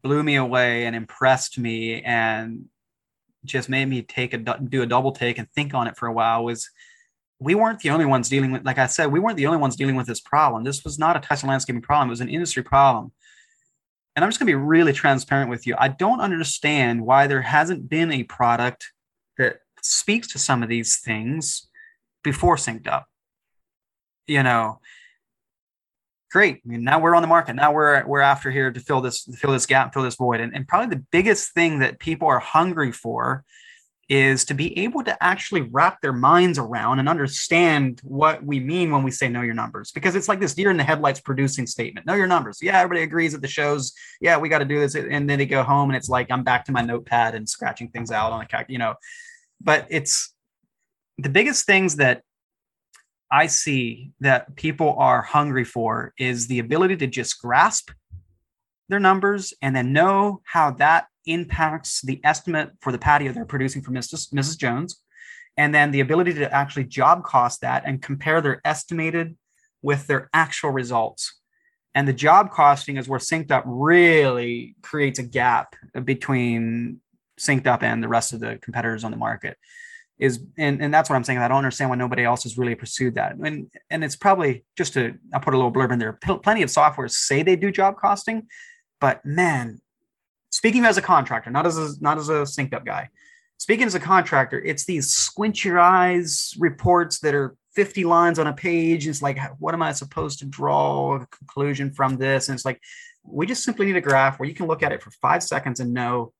[0.02, 2.66] blew me away and impressed me and
[3.44, 6.12] just made me take a do a double take and think on it for a
[6.12, 6.70] while was
[7.40, 9.76] we weren't the only ones dealing with like i said we weren't the only ones
[9.76, 10.64] dealing with this problem.
[10.64, 12.08] This was not a Tussey landscaping problem.
[12.08, 13.12] It was an industry problem.
[14.14, 15.74] And i'm just going to be really transparent with you.
[15.78, 18.92] I don't understand why there hasn't been a product
[19.38, 21.68] that speaks to some of these things
[22.22, 23.06] before synced up.
[24.26, 24.80] You know,
[26.32, 26.56] great.
[26.56, 27.54] I mean, now we're on the market.
[27.54, 30.40] Now we're we're after here to fill this fill this gap, fill this void.
[30.40, 33.44] And, and probably the biggest thing that people are hungry for
[34.08, 38.90] is to be able to actually wrap their minds around and understand what we mean
[38.90, 41.66] when we say know your numbers because it's like this deer in the headlights producing
[41.66, 44.80] statement know your numbers yeah everybody agrees at the shows yeah we got to do
[44.80, 47.48] this and then they go home and it's like i'm back to my notepad and
[47.48, 48.94] scratching things out on a you know
[49.60, 50.34] but it's
[51.16, 52.22] the biggest things that
[53.32, 57.90] i see that people are hungry for is the ability to just grasp
[58.88, 63.82] their numbers and then know how that impacts the estimate for the patio they're producing
[63.82, 64.32] for Mrs.
[64.32, 64.58] Mrs.
[64.58, 65.02] Jones,
[65.56, 69.36] and then the ability to actually job cost that and compare their estimated
[69.82, 71.40] with their actual results.
[71.94, 77.00] And the job costing is where Synced Up really creates a gap between
[77.38, 79.58] Synced Up and the rest of the competitors on the market.
[80.22, 81.40] Is and, and that's what I'm saying.
[81.40, 83.34] I don't understand why nobody else has really pursued that.
[83.34, 86.12] And and it's probably just to I put a little blurb in there.
[86.12, 88.46] Plenty of software say they do job costing,
[89.00, 89.80] but man,
[90.50, 93.08] speaking as a contractor, not as a not as a synced up guy.
[93.58, 98.46] Speaking as a contractor, it's these squint your eyes reports that are 50 lines on
[98.46, 99.08] a page.
[99.08, 102.48] It's like, what am I supposed to draw a conclusion from this?
[102.48, 102.80] And it's like,
[103.24, 105.80] we just simply need a graph where you can look at it for five seconds
[105.80, 106.32] and know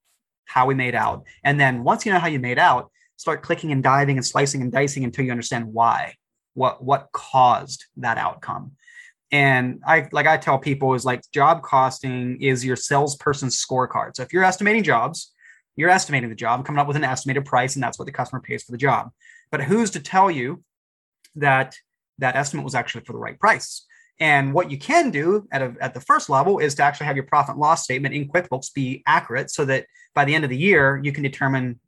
[0.45, 1.25] how we made out.
[1.43, 4.63] And then once you know how you made out, start clicking and diving and slicing
[4.63, 6.15] and dicing until you understand why,
[6.55, 8.73] what what caused that outcome.
[9.31, 14.17] And i like i tell people is like job costing is your salesperson's scorecard.
[14.17, 15.33] So if you're estimating jobs
[15.77, 18.41] you're estimating the job coming up with an estimated price and that's what the customer
[18.41, 19.11] pays for the job.
[19.51, 20.63] But who's to tell you
[21.37, 21.77] that
[22.19, 23.87] that estimate was actually for the right price?
[24.21, 27.17] And what you can do at, a, at the first level is to actually have
[27.17, 30.51] your profit and loss statement in quickbooks be accurate so that by the end of
[30.51, 31.81] the year you can determine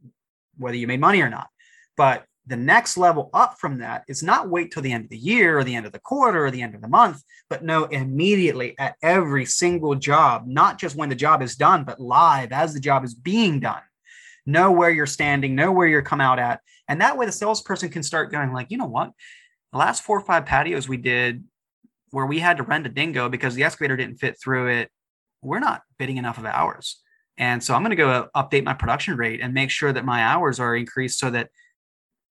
[0.56, 1.48] whether you made money or not
[1.96, 5.16] but the next level up from that is not wait till the end of the
[5.16, 7.84] year or the end of the quarter or the end of the month, but know
[7.84, 12.74] immediately at every single job, not just when the job is done, but live as
[12.74, 13.80] the job is being done.
[14.44, 16.60] Know where you're standing, know where you're come out at.
[16.86, 19.12] And that way the salesperson can start going like, you know what?
[19.72, 21.44] The last four or five patios we did
[22.10, 24.90] where we had to rent a dingo because the excavator didn't fit through it,
[25.40, 27.02] we're not bidding enough of hours.
[27.36, 30.22] And so I'm going to go update my production rate and make sure that my
[30.22, 31.50] hours are increased so that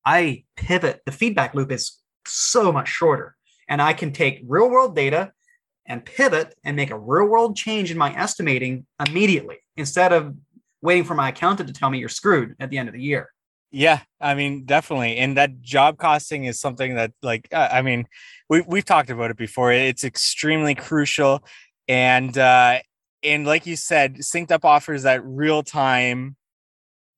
[0.06, 3.36] I pivot, the feedback loop is so much shorter.
[3.68, 5.32] And I can take real world data
[5.86, 10.36] and pivot and make a real world change in my estimating immediately instead of
[10.82, 13.30] waiting for my accountant to tell me you're screwed at the end of the year.
[13.72, 15.18] Yeah, I mean, definitely.
[15.18, 18.06] And that job costing is something that, like, uh, I mean,
[18.48, 19.72] we, we've talked about it before.
[19.72, 21.44] It's extremely crucial.
[21.88, 22.80] And, uh,
[23.24, 26.36] and like you said, Synced Up offers that real time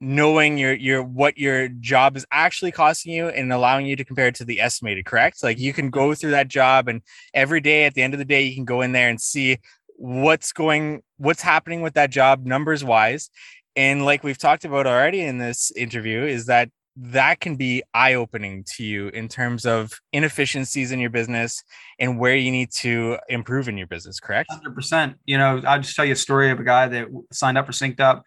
[0.01, 4.27] knowing your your what your job is actually costing you and allowing you to compare
[4.27, 5.41] it to the estimated correct?
[5.43, 7.01] Like you can go through that job and
[7.33, 9.57] every day at the end of the day you can go in there and see
[9.97, 13.29] what's going what's happening with that job numbers wise
[13.77, 18.13] and like we've talked about already in this interview is that that can be eye
[18.13, 21.63] opening to you in terms of inefficiencies in your business
[21.99, 25.95] and where you need to improve in your business correct 100% you know i'll just
[25.95, 28.23] tell you a story of a guy that signed up for synced up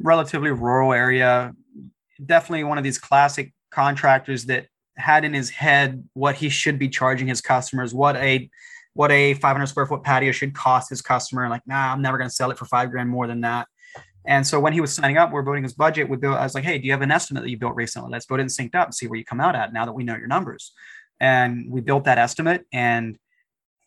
[0.00, 1.52] relatively rural area.
[2.24, 6.88] Definitely one of these classic contractors that had in his head what he should be
[6.88, 8.50] charging his customers, what a
[8.94, 11.48] what a 500 square foot patio should cost his customer.
[11.48, 13.68] Like, nah, I'm never going to sell it for five grand more than that.
[14.28, 16.06] And so when he was signing up, we're building his budget.
[16.06, 16.36] We built.
[16.36, 18.10] I was like, hey, do you have an estimate that you built recently?
[18.12, 19.94] Let's build it and synced up and see where you come out at now that
[19.94, 20.72] we know your numbers.
[21.18, 23.18] And we built that estimate and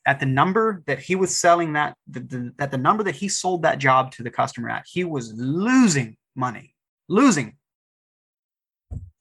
[0.05, 3.29] at the number that he was selling that the, the, at the number that he
[3.29, 6.73] sold that job to the customer at he was losing money
[7.07, 7.55] losing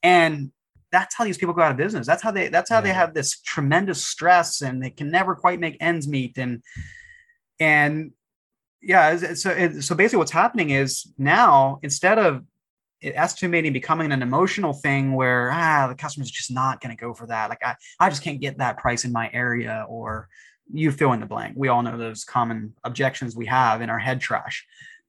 [0.02, 0.50] and
[0.90, 2.80] that's how these people go out of business that's how they that's how yeah.
[2.80, 6.62] they have this tremendous stress and they can never quite make ends meet and
[7.58, 8.12] and
[8.82, 12.44] yeah so so basically what's happening is now instead of
[13.02, 17.26] estimating becoming an emotional thing where ah the customer's just not going to go for
[17.26, 20.28] that like I, I just can't get that price in my area or
[20.72, 21.54] you fill in the blank.
[21.56, 24.66] We all know those common objections we have in our head trash.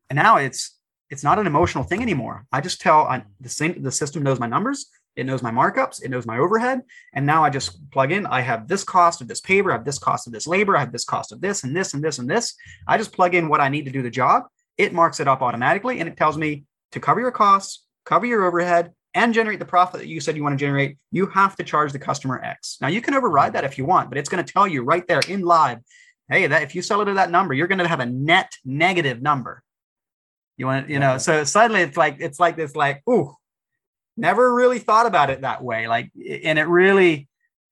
[0.10, 0.78] And now it's
[1.10, 2.46] it's not an emotional thing anymore.
[2.52, 6.10] I just tell I, the the system knows my numbers, it knows my markups, it
[6.10, 6.82] knows my overhead,
[7.14, 8.26] and now I just plug in.
[8.26, 10.80] I have this cost of this paper, I have this cost of this labor, I
[10.80, 12.56] have this cost of this and this and this and this.
[12.88, 14.44] I just plug in what I need to do the job.
[14.78, 18.46] It marks it up automatically, and it tells me to cover your costs, cover your
[18.46, 21.64] overhead, and generate the profit that you said you want to generate, you have to
[21.64, 22.78] charge the customer X.
[22.80, 25.06] Now you can override that if you want, but it's going to tell you right
[25.08, 25.80] there in live,
[26.30, 28.52] hey, that if you sell it at that number, you're going to have a net
[28.64, 29.62] negative number.
[30.58, 33.36] You want, you know, so suddenly it's like it's like this, like, ooh,
[34.18, 35.88] never really thought about it that way.
[35.88, 37.28] Like, and it really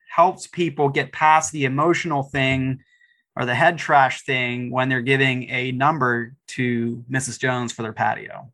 [0.09, 2.79] helps people get past the emotional thing
[3.35, 7.39] or the head trash thing when they're giving a number to Mrs.
[7.39, 8.51] Jones for their patio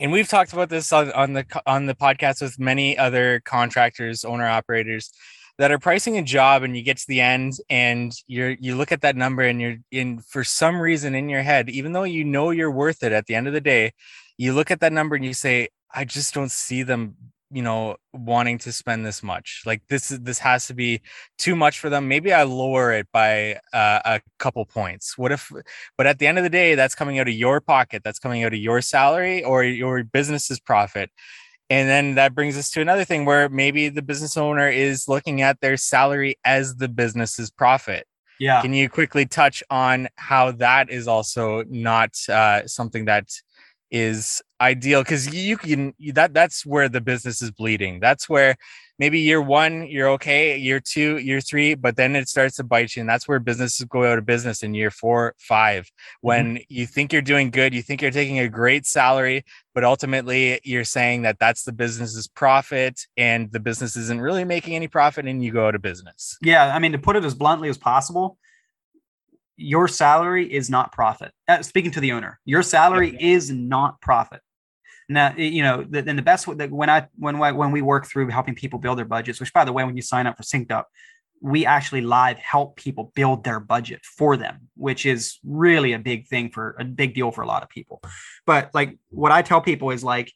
[0.00, 4.24] and we've talked about this on, on the on the podcast with many other contractors,
[4.24, 5.10] owner operators
[5.58, 8.90] that are pricing a job and you get to the end and you're you look
[8.90, 12.24] at that number and you're in for some reason in your head even though you
[12.24, 13.92] know you're worth it at the end of the day
[14.36, 17.16] you look at that number and you say i just don't see them
[17.54, 19.62] you know wanting to spend this much.
[19.64, 21.00] Like this is this has to be
[21.38, 22.08] too much for them.
[22.08, 25.16] Maybe i lower it by uh, a couple points.
[25.16, 25.52] What if
[25.96, 28.02] but at the end of the day that's coming out of your pocket.
[28.04, 31.10] That's coming out of your salary or your business's profit.
[31.70, 35.40] And then that brings us to another thing where maybe the business owner is looking
[35.40, 38.06] at their salary as the business's profit.
[38.38, 38.60] Yeah.
[38.60, 43.28] Can you quickly touch on how that is also not uh, something that
[43.90, 48.56] is ideal because you can that that's where the business is bleeding that's where
[48.98, 52.96] maybe year one you're okay year two year three but then it starts to bite
[52.96, 56.26] you and that's where businesses go out of business in year four five mm-hmm.
[56.26, 56.62] when mm-hmm.
[56.68, 60.84] you think you're doing good you think you're taking a great salary but ultimately you're
[60.84, 65.44] saying that that's the business's profit and the business isn't really making any profit and
[65.44, 68.38] you go out of business yeah i mean to put it as bluntly as possible
[69.56, 71.32] your salary is not profit.
[71.46, 73.34] Uh, speaking to the owner, your salary yeah.
[73.34, 74.40] is not profit.
[75.08, 78.28] Now, you know, the, and the best that when I when when we work through
[78.28, 80.84] helping people build their budgets, which by the way, when you sign up for SynkedUp,
[81.40, 86.26] we actually live help people build their budget for them, which is really a big
[86.26, 88.00] thing for a big deal for a lot of people.
[88.46, 90.32] But like what I tell people is like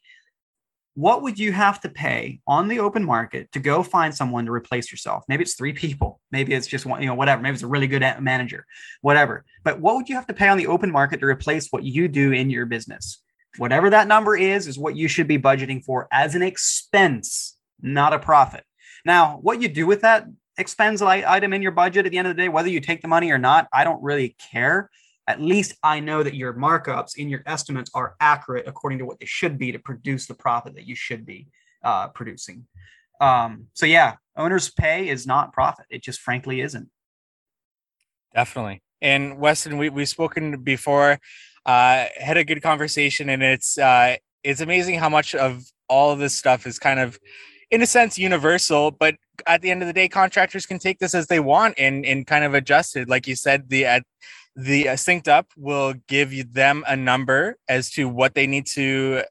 [0.99, 4.51] what would you have to pay on the open market to go find someone to
[4.51, 5.23] replace yourself?
[5.29, 7.41] Maybe it's three people, maybe it's just one, you know, whatever.
[7.41, 8.65] Maybe it's a really good manager,
[8.99, 9.45] whatever.
[9.63, 12.09] But what would you have to pay on the open market to replace what you
[12.09, 13.21] do in your business?
[13.57, 18.13] Whatever that number is, is what you should be budgeting for as an expense, not
[18.13, 18.63] a profit.
[19.05, 20.25] Now, what you do with that
[20.57, 23.07] expense item in your budget at the end of the day, whether you take the
[23.07, 24.89] money or not, I don't really care
[25.29, 29.19] at least I know that your markups in your estimates are accurate according to what
[29.19, 31.47] they should be to produce the profit that you should be
[31.83, 32.65] uh, producing.
[33.21, 35.85] Um, so yeah, owner's pay is not profit.
[35.91, 36.89] It just frankly isn't.
[38.33, 38.81] Definitely.
[39.03, 41.19] And Weston, we we've spoken before,
[41.65, 46.19] uh, had a good conversation, and it's uh, it's amazing how much of all of
[46.19, 47.19] this stuff is kind of,
[47.71, 48.91] in a sense, universal.
[48.91, 49.15] But
[49.47, 52.25] at the end of the day, contractors can take this as they want and and
[52.25, 53.09] kind of adjust it.
[53.09, 54.03] Like you said, the at
[54.55, 59.23] the uh, SynkedUp will give you them a number as to what they need to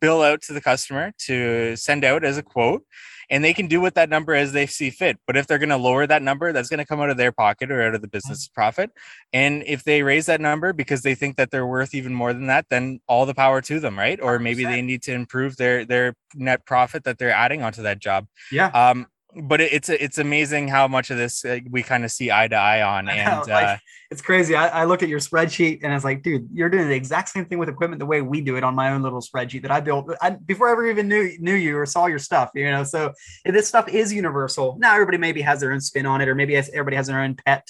[0.00, 2.84] bill out to the customer to send out as a quote
[3.32, 5.18] and they can do with that number as they see fit.
[5.26, 7.32] But if they're going to lower that number that's going to come out of their
[7.32, 8.90] pocket or out of the business profit.
[9.32, 12.46] And if they raise that number because they think that they're worth even more than
[12.48, 14.20] that then all the power to them right?
[14.20, 14.68] Or maybe 100%.
[14.68, 18.26] they need to improve their their net profit that they're adding onto that job.
[18.52, 18.66] Yeah.
[18.68, 22.48] Um but it's it's amazing how much of this uh, we kind of see eye
[22.48, 23.76] to eye on and like, uh,
[24.10, 24.54] it's crazy.
[24.54, 27.46] I, I, look at your spreadsheet and it's like dude you're doing the exact same
[27.46, 29.80] thing with equipment the way we do it on my own little spreadsheet that i
[29.80, 32.84] built I, before i ever even knew knew you or saw your stuff you know?
[32.84, 33.12] So
[33.44, 34.76] this stuff is universal.
[34.78, 37.34] Now everybody maybe has their own spin on it or maybe everybody has their own
[37.34, 37.66] pet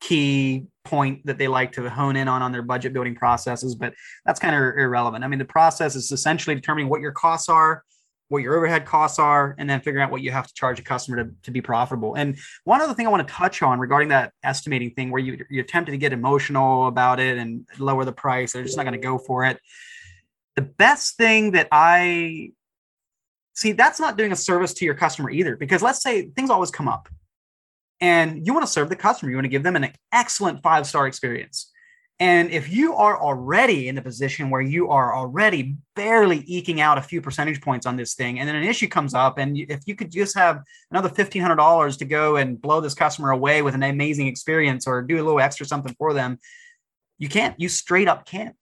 [0.00, 3.94] key point that they like to hone in on on their budget building processes but
[4.24, 5.24] that's kind of irrelevant.
[5.24, 7.84] I mean the process is essentially determining what your costs are
[8.30, 10.82] what your overhead costs are, and then figuring out what you have to charge a
[10.82, 12.14] customer to, to be profitable.
[12.14, 15.44] And one other thing I want to touch on regarding that estimating thing where you,
[15.50, 18.94] you're tempted to get emotional about it and lower the price, they're just not going
[18.94, 19.58] to go for it.
[20.54, 22.52] The best thing that I
[23.54, 26.70] see, that's not doing a service to your customer either, because let's say things always
[26.70, 27.08] come up
[28.00, 30.86] and you want to serve the customer, you want to give them an excellent five
[30.86, 31.69] star experience.
[32.20, 36.98] And if you are already in the position where you are already barely eking out
[36.98, 39.80] a few percentage points on this thing, and then an issue comes up, and if
[39.86, 43.82] you could just have another $1,500 to go and blow this customer away with an
[43.82, 46.38] amazing experience or do a little extra something for them,
[47.18, 47.58] you can't.
[47.58, 48.54] You straight up can't.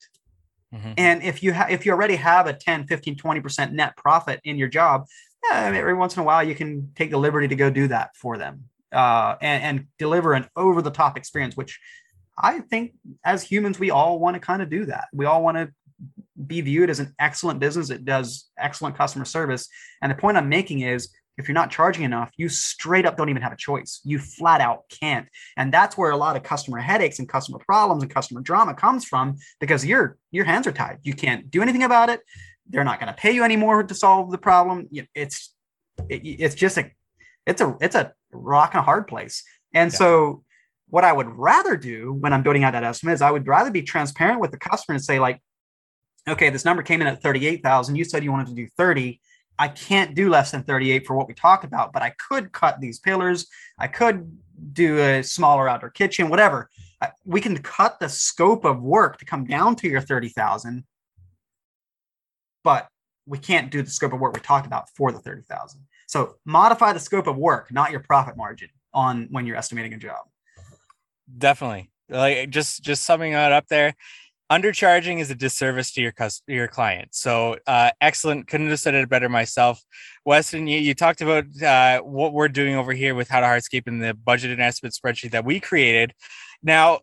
[0.72, 0.92] Mm-hmm.
[0.96, 4.56] And if you ha- if you already have a 10, 15, 20% net profit in
[4.56, 5.06] your job,
[5.44, 8.14] yeah, every once in a while you can take the liberty to go do that
[8.16, 11.80] for them uh, and, and deliver an over the top experience, which
[12.40, 15.08] I think as humans, we all want to kind of do that.
[15.12, 15.72] We all want to
[16.46, 19.68] be viewed as an excellent business that does excellent customer service.
[20.02, 23.28] And the point I'm making is if you're not charging enough, you straight up don't
[23.28, 24.00] even have a choice.
[24.04, 25.28] You flat out can't.
[25.56, 29.04] And that's where a lot of customer headaches and customer problems and customer drama comes
[29.04, 30.98] from because your your hands are tied.
[31.02, 32.20] You can't do anything about it.
[32.68, 34.88] They're not going to pay you anymore to solve the problem.
[35.14, 35.54] It's
[36.08, 36.90] it, it's just a
[37.46, 39.44] it's a it's a rock and a hard place.
[39.72, 39.98] And yeah.
[39.98, 40.44] so
[40.90, 43.70] what I would rather do when I'm building out that estimate is I would rather
[43.70, 45.40] be transparent with the customer and say, like,
[46.28, 47.96] okay, this number came in at 38,000.
[47.96, 49.20] You said you wanted to do 30.
[49.58, 52.80] I can't do less than 38 for what we talked about, but I could cut
[52.80, 53.46] these pillars.
[53.78, 54.38] I could
[54.72, 56.70] do a smaller outdoor kitchen, whatever.
[57.24, 60.84] We can cut the scope of work to come down to your 30,000
[62.68, 62.88] but
[63.26, 65.80] we can't do the scope of work we talked about for the 30,000.
[66.06, 69.98] So modify the scope of work, not your profit margin on when you're estimating a
[69.98, 70.26] job.
[71.36, 71.90] Definitely.
[72.08, 73.94] Like just just summing it up there,
[74.50, 77.14] undercharging is a disservice to your customer, your client.
[77.14, 78.46] So uh, excellent.
[78.46, 79.82] Couldn't have said it better myself.
[80.24, 83.86] Weston, you, you talked about uh, what we're doing over here with How to Hardscape
[83.86, 86.14] and the budget and estimate spreadsheet that we created.
[86.62, 87.00] Now,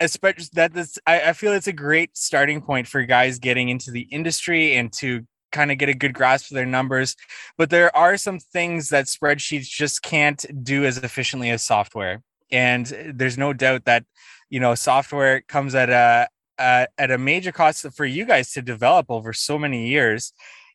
[0.00, 3.90] especially that this, I, I feel it's a great starting point for guys getting into
[3.90, 7.16] the industry and to kind of get a good grasp of their numbers.
[7.56, 12.22] But there are some things that spreadsheets just can't do as efficiently as software.
[12.52, 14.04] And there's no doubt that
[14.50, 16.28] you know software comes at a
[16.58, 20.32] at a major cost for you guys to develop over so many years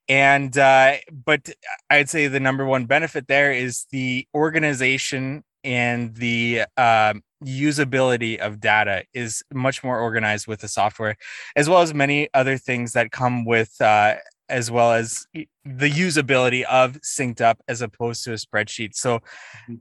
[0.08, 0.94] and uh,
[1.26, 1.50] but
[1.92, 7.14] i'd say the number one benefit there is the organization and the uh,
[7.44, 11.16] usability of data is much more organized with the software
[11.56, 14.16] as well as many other things that come with uh,
[14.48, 19.76] as well as the usability of SynkedUp as opposed to a spreadsheet so mm-hmm.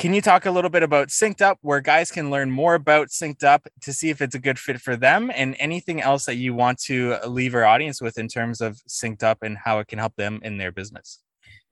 [0.00, 3.66] Can you talk a little bit about SynkedUp, where guys can learn more about SynkedUp
[3.82, 6.78] to see if it's a good fit for them, and anything else that you want
[6.84, 10.40] to leave our audience with in terms of SynkedUp and how it can help them
[10.42, 11.18] in their business?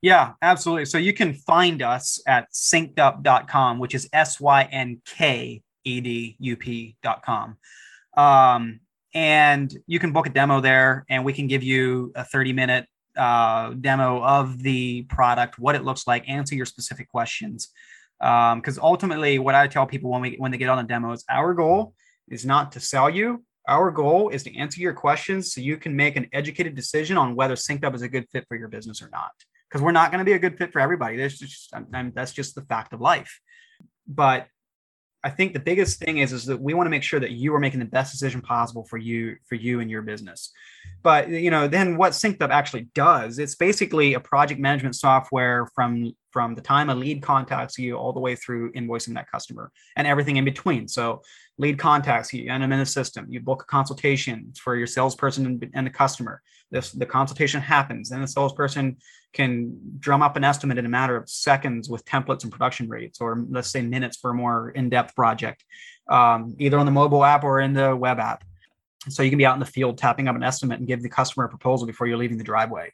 [0.03, 0.85] Yeah, absolutely.
[0.85, 6.35] So you can find us at synkedup.com, which is S Y N K E D
[6.37, 7.57] U P.com.
[8.15, 8.79] Um,
[9.15, 12.85] and you can book a demo there, and we can give you a 30 minute
[13.17, 17.69] uh, demo of the product, what it looks like, answer your specific questions
[18.19, 21.11] because um, ultimately what i tell people when we when they get on the demo
[21.11, 21.93] is our goal
[22.29, 23.43] is not to sell you.
[23.67, 27.35] Our goal is to answer your questions so you can make an educated decision on
[27.35, 29.31] whether SynkedUp is a good fit for your business or not.
[29.69, 31.17] Because we're not going to be a good fit for everybody.
[31.17, 31.71] That's just
[32.13, 33.39] that's just the fact of life.
[34.07, 34.47] But
[35.23, 37.53] I think the biggest thing is is that we want to make sure that you
[37.53, 40.51] are making the best decision possible for you for you and your business.
[41.03, 46.13] But you know, then what Synced actually does, it's basically a project management software from
[46.31, 50.07] from the time a lead contacts you all the way through invoicing that customer and
[50.07, 50.87] everything in between.
[50.87, 51.21] So
[51.57, 53.25] lead contacts you and I'm in the system.
[53.29, 56.41] You book a consultation for your salesperson and, and the customer.
[56.71, 58.97] This the consultation happens, and the salesperson
[59.33, 63.21] can drum up an estimate in a matter of seconds with templates and production rates,
[63.21, 65.63] or let's say minutes for a more in-depth project,
[66.09, 68.43] um, either on the mobile app or in the web app.
[69.07, 71.09] So you can be out in the field tapping up an estimate and give the
[71.09, 72.91] customer a proposal before you're leaving the driveway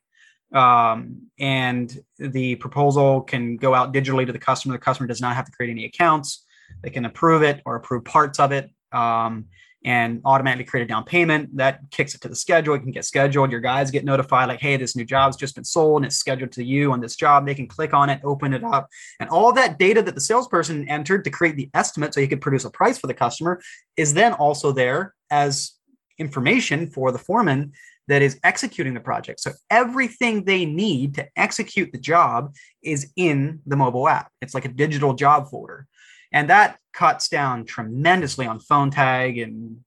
[0.53, 4.73] um, and the proposal can go out digitally to the customer.
[4.73, 6.45] The customer does not have to create any accounts.
[6.81, 9.45] They can approve it or approve parts of it um,
[9.85, 11.55] and automatically create a down payment.
[11.55, 12.73] That kicks it to the schedule.
[12.73, 13.51] It can get scheduled.
[13.51, 16.51] Your guys get notified like, hey, this new job's just been sold and it's scheduled
[16.53, 17.45] to you on this job.
[17.45, 18.89] They can click on it, open it up.
[19.19, 22.41] And all that data that the salesperson entered to create the estimate so he could
[22.41, 23.61] produce a price for the customer
[23.95, 25.73] is then also there as
[26.17, 27.71] information for the foreman
[28.07, 29.39] that is executing the project.
[29.39, 34.31] So everything they need to execute the job is in the mobile app.
[34.41, 35.87] It's like a digital job folder.
[36.35, 39.37] And that cuts down tremendously on phone tag.
[39.37, 39.77] And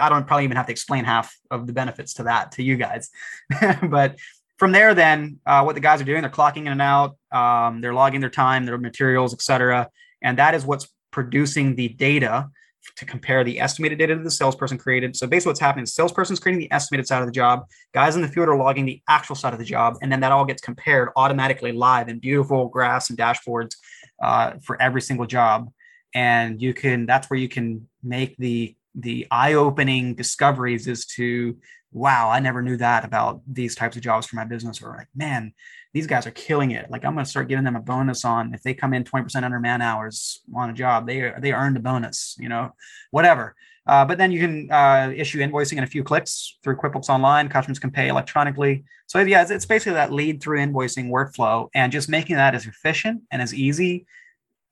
[0.00, 2.76] I don't probably even have to explain half of the benefits to that to you
[2.76, 3.10] guys.
[3.82, 4.16] but
[4.56, 7.80] from there, then uh, what the guys are doing, they're clocking in and out, um,
[7.80, 9.90] they're logging their time, their materials, etc.
[10.22, 12.50] And that is what's producing the data
[12.94, 15.16] to compare the estimated data to the salesperson created.
[15.16, 17.64] So basically, what's happening is salesperson's creating the estimated side of the job.
[17.92, 20.30] Guys in the field are logging the actual side of the job, and then that
[20.30, 23.74] all gets compared automatically live in beautiful graphs and dashboards
[24.22, 25.68] uh, for every single job.
[26.16, 31.58] And you can that's where you can make the the eye-opening discoveries as to
[31.92, 34.82] wow, I never knew that about these types of jobs for my business.
[34.82, 35.52] Or like, man,
[35.94, 36.90] these guys are killing it.
[36.90, 39.44] Like I'm going to start giving them a bonus on if they come in 20%
[39.44, 42.72] under man hours on a job, they they earned a bonus, you know,
[43.10, 43.54] whatever.
[43.86, 47.48] Uh, but then you can uh, issue invoicing in a few clicks through QuickBooks Online.
[47.48, 48.84] Customers can pay electronically.
[49.06, 52.66] So yeah, it's, it's basically that lead through invoicing workflow and just making that as
[52.66, 54.06] efficient and as easy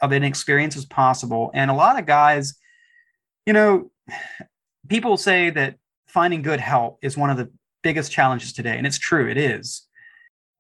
[0.01, 1.51] of an experience as possible.
[1.55, 2.55] And a lot of guys,
[3.47, 3.91] you know,
[4.89, 5.77] people say that
[6.07, 7.51] finding good help is one of the
[7.83, 9.87] biggest challenges today, and it's true, it is.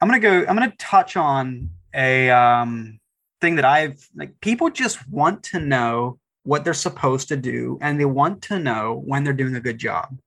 [0.01, 0.41] I'm gonna go.
[0.41, 3.01] I'm gonna touch on a um,
[3.41, 4.39] thing that I've like.
[4.41, 9.03] People just want to know what they're supposed to do, and they want to know
[9.07, 10.19] when they're doing a good job.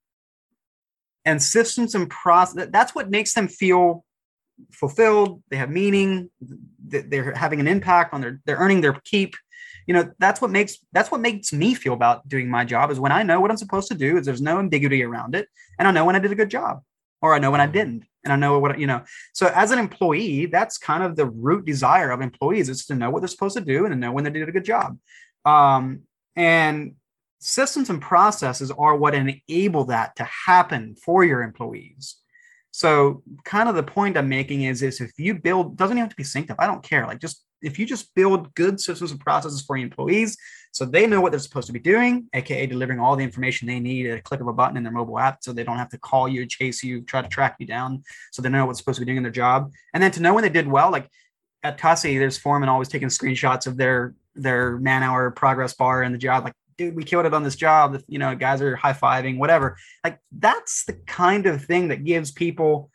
[1.26, 2.70] And systems and process.
[2.72, 4.06] That's what makes them feel
[4.72, 5.42] fulfilled.
[5.50, 6.30] They have meaning.
[6.80, 8.40] They're having an impact on their.
[8.46, 9.36] They're earning their keep.
[9.88, 13.00] You know, that's what makes that's what makes me feel about doing my job is
[13.00, 14.18] when I know what I'm supposed to do.
[14.18, 15.48] Is there's no ambiguity around it,
[15.80, 16.82] and I know when I did a good job,
[17.22, 19.04] or I know when I didn't and I know what you know.
[19.34, 23.10] So as an employee, that's kind of the root desire of employees is to know
[23.10, 24.98] what they're supposed to do and to know when they did a good job.
[25.46, 26.02] Um,
[26.36, 26.96] and
[27.40, 32.18] systems and processes are what enable that to happen for your employees.
[32.78, 36.16] So kind of the point I'm making is, is if you build, doesn't have to
[36.16, 36.58] be SynkedUp.
[36.60, 37.08] I don't care.
[37.08, 40.38] Like just if you just build good systems and processes for your employees
[40.74, 43.80] so they know what they're supposed to be doing, aka delivering all the information they
[43.80, 45.90] need at a click of a button in their mobile app so they don't have
[45.90, 48.04] to call you, chase you, try to track you down.
[48.32, 49.72] So they know what's supposed to be doing in their job.
[49.96, 51.10] And then to know when they did well, like
[51.64, 56.12] at Tussey, there's foreman always taking screenshots of their their man hour progress bar in
[56.12, 58.00] the job, like, dude, we killed it on this job.
[58.08, 59.78] You know, guys are high fiving, whatever.
[60.04, 62.92] Like that's the kind of thing that gives people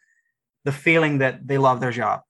[0.65, 2.21] the feeling that they love their job.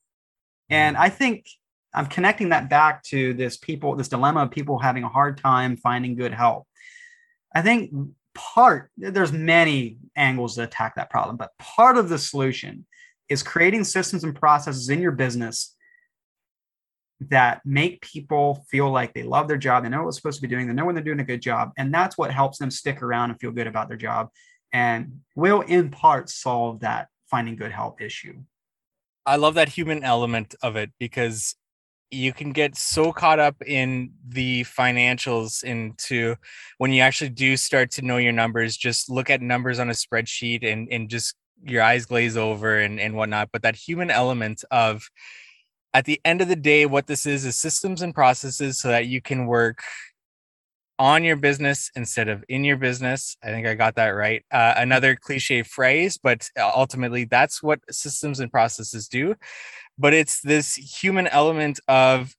[0.71, 1.05] And mm-hmm.
[1.05, 1.47] I think
[1.95, 5.77] I'm connecting that back to this people, this dilemma of people having a hard time
[5.77, 6.67] finding good help.
[7.55, 7.93] I think
[8.35, 12.87] part there's many angles to attack that problem, but part of the solution
[13.29, 15.77] is creating systems and processes in your business
[17.31, 20.53] that make people feel like they love their job, they know what's supposed to be
[20.55, 23.03] doing, they know when they're doing a good job, and that's what helps them stick
[23.03, 24.29] around and feel good about their job,
[24.73, 28.35] and will in part solve that finding good help issue.
[29.25, 31.55] I love that human element of it because
[32.13, 36.37] you can get so caught up in the financials into
[36.77, 39.95] when you actually do start to know your numbers just look at numbers on a
[39.95, 44.63] spreadsheet and and just your eyes glaze over and and whatnot but that human element
[44.71, 45.09] of
[45.95, 49.07] at the end of the day what this is is systems and processes so that
[49.07, 49.83] you can work
[50.99, 53.37] on your business instead of in your business.
[53.43, 54.45] I think I got that right.
[54.53, 59.35] Uh, another cliche phrase, but ultimately that's what systems and processes do
[59.99, 62.35] but it's this human element of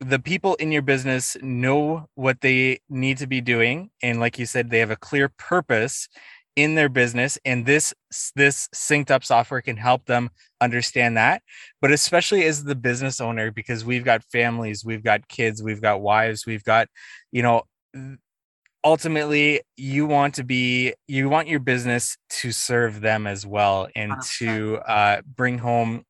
[0.00, 4.46] the people in your business know what they need to be doing and like you
[4.46, 6.08] said they have a clear purpose
[6.62, 7.94] in their business and this
[8.36, 10.30] this SynkedUp software can help them
[10.60, 11.42] understand that
[11.80, 16.00] but especially as the business owner because we've got families we've got kids we've got
[16.00, 16.88] wives we've got
[17.32, 17.62] you know
[18.84, 24.12] ultimately you want to be you want your business to serve them as well and
[24.12, 24.38] 100%.
[24.38, 26.04] to uh, bring home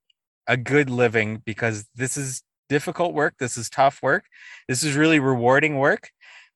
[0.46, 3.34] a good living because this is difficult work.
[3.38, 4.24] This is tough work.
[4.68, 6.10] This is really rewarding work,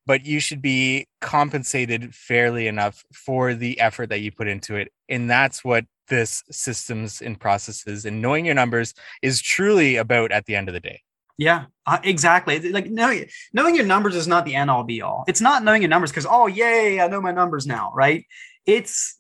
[0.07, 4.93] but you should be compensated fairly enough for the effort that you put into it.
[5.09, 10.45] And that's what this systems and processes and knowing your numbers is truly about at
[10.45, 11.03] the end of the day.
[11.37, 12.71] Yeah, uh, exactly.
[12.71, 15.25] Like knowing knowing your numbers is not the end all be all.
[15.27, 18.25] It's not knowing your numbers because oh yay, I know my numbers now, right?
[18.67, 19.17] It's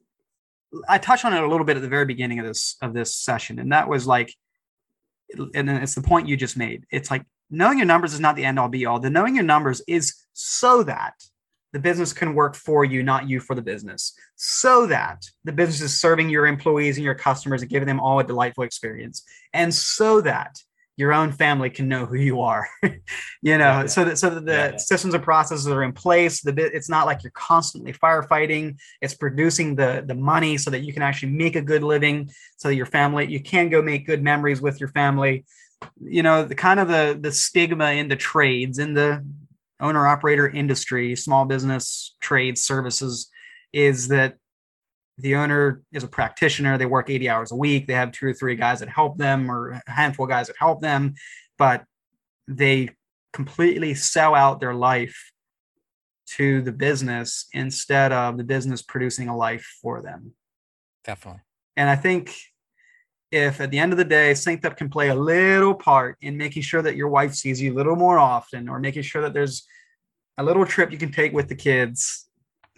[0.88, 3.16] I touched on it a little bit at the very beginning of this of this
[3.16, 4.32] session, and that was like
[5.54, 6.84] and it's the point you just made.
[6.90, 7.24] It's like
[7.54, 9.00] knowing your numbers is not the end all be all.
[9.00, 11.14] The knowing your numbers is so that
[11.72, 15.80] the business can work for you, not you for the business, so that the business
[15.80, 19.74] is serving your employees and your customers and giving them all a delightful experience, and
[19.74, 20.56] so that
[20.96, 22.68] your own family can know who you are
[23.42, 26.40] you know yeah, so that so that the yeah, systems and processes are in place.
[26.40, 28.78] The bit it's not like you're constantly firefighting.
[29.00, 32.68] It's producing the the money so that you can actually make a good living so
[32.68, 35.44] that your family you can go make good memories with your family
[36.00, 39.24] you know the kind of the the stigma in the trades in the
[39.80, 43.30] owner operator industry small business trade services
[43.72, 44.36] is that
[45.18, 46.76] the owner is a practitioner.
[46.76, 47.86] They work 80 hours a week.
[47.86, 50.56] They have two or three guys that help them or a handful of guys that
[50.58, 51.14] help them
[51.58, 51.84] but
[52.48, 52.90] they
[53.32, 55.32] completely sell out their life
[56.26, 60.32] to the business instead of the business producing a life for them.
[61.04, 61.42] Definitely.
[61.76, 62.34] And i think
[63.34, 66.62] if at the end of the day SynkedUp can play a little part in making
[66.62, 69.66] sure that your wife sees you a little more often or making sure that there's
[70.38, 72.28] a little trip you can take with the kids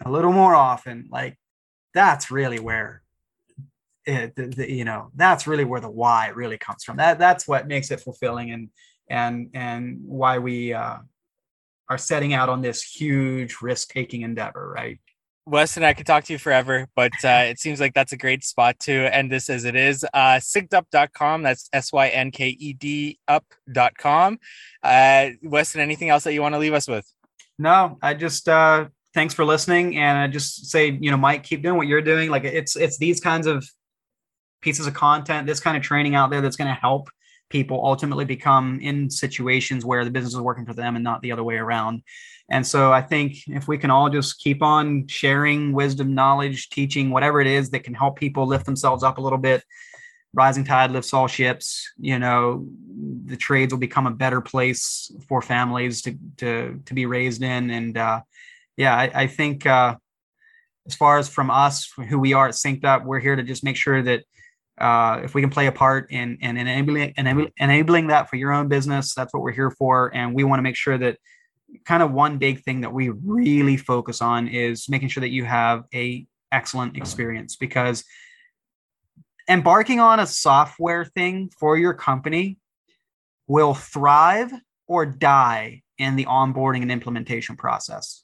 [0.05, 1.37] a little more often like
[1.93, 3.01] that's really where
[4.07, 6.97] it, the, the, you know that's really where the why really comes from.
[6.97, 8.69] That that's what makes it fulfilling and
[9.09, 10.97] and and why we uh,
[11.89, 14.99] are setting out on this huge risk-taking endeavor right
[15.47, 18.43] Weston, I could talk to you forever, but uh, it seems like that's a great
[18.43, 20.05] spot to end this as it is.
[20.13, 21.41] Uh, synkedup.com.
[21.41, 24.39] That's S Y N K E D up.com.
[24.83, 27.09] Uh, Weston, anything else that you want to leave us with?
[27.57, 29.97] No, I just uh, thanks for listening.
[29.97, 32.29] And I just say, you know, Mike, keep doing what you're doing.
[32.29, 33.65] Like it's it's these kinds of
[34.61, 37.09] pieces of content, this kind of training out there that's going to help
[37.49, 41.31] people ultimately become in situations where the business is working for them and not the
[41.31, 42.03] other way around.
[42.49, 47.09] And so I think if we can all just keep on sharing wisdom, knowledge, teaching,
[47.11, 49.63] whatever it is that can help people lift themselves up a little bit,
[50.33, 51.91] rising tide lifts all ships.
[51.97, 52.65] You know,
[53.25, 57.69] the trades will become a better place for families to to to be raised in,
[57.69, 58.21] and uh,
[58.77, 59.95] yeah, I, I think uh,
[60.85, 63.75] as far as from us, who we are at SynkedUp, we're here to just make
[63.75, 64.23] sure that
[64.77, 68.53] uh, if we can play a part in, in enabling, enabling enabling that for your
[68.53, 70.15] own business, that's what we're here for.
[70.15, 71.17] And we want to make sure that
[71.85, 75.45] kind of one big thing that we really focus on is making sure that you
[75.45, 78.03] have a excellent experience because
[79.49, 82.57] embarking on a software thing for your company
[83.47, 84.51] will thrive
[84.87, 88.23] or die in the onboarding and implementation process.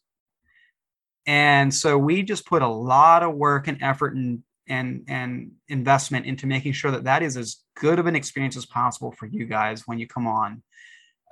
[1.26, 6.26] And so we just put a lot of work and effort and and and investment
[6.26, 9.46] into making sure that that is as good of an experience as possible for you
[9.46, 10.64] guys when you come on.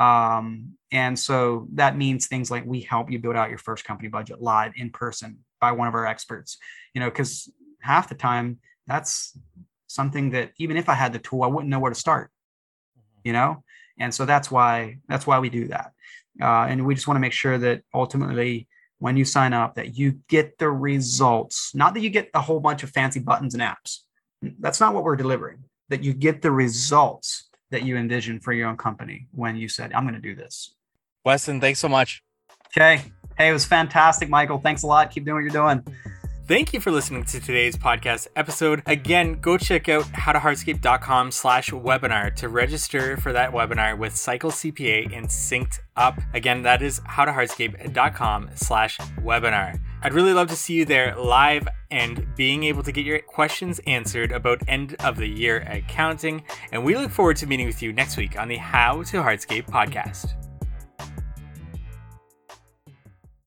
[0.02, 4.10] Um, and so that means things like we help you build out your first company
[4.10, 6.58] budget live in person by one of our experts.
[6.96, 9.38] You know, because half the time that's
[9.86, 12.32] something that even if I had the tool, I wouldn't know where to start.
[12.98, 13.28] Mm-hmm.
[13.28, 13.64] You know,
[14.00, 15.92] and so that's why that's why we do that.
[16.42, 19.98] Uh, and we just want to make sure that ultimately when you sign up that
[19.98, 23.62] you get the results not that you get a whole bunch of fancy buttons and
[23.62, 24.02] apps
[24.60, 25.58] that's not what we're delivering
[25.90, 29.92] that you get the results that you envision for your own company when you said
[29.94, 30.76] i'm going to do this
[31.26, 32.24] weston thanks so much
[32.68, 33.02] okay
[33.38, 35.84] hey it was fantastic michael thanks a lot keep doing what you're doing
[36.52, 38.84] Thank you for listening to today's podcast episode.
[38.86, 45.16] Again, go check out howtohardscape.com slash webinar to register for that webinar with Cycle CPA
[45.16, 46.20] and Synced Up.
[46.34, 49.80] Again, that is howtohardscape.com slash webinar.
[50.04, 53.80] I'd really love to see you there live and being able to get your questions
[53.86, 56.44] answered about end of the year accounting.
[56.72, 59.68] And we look forward to meeting with you next week on the How to Hardscape
[59.68, 60.51] podcast.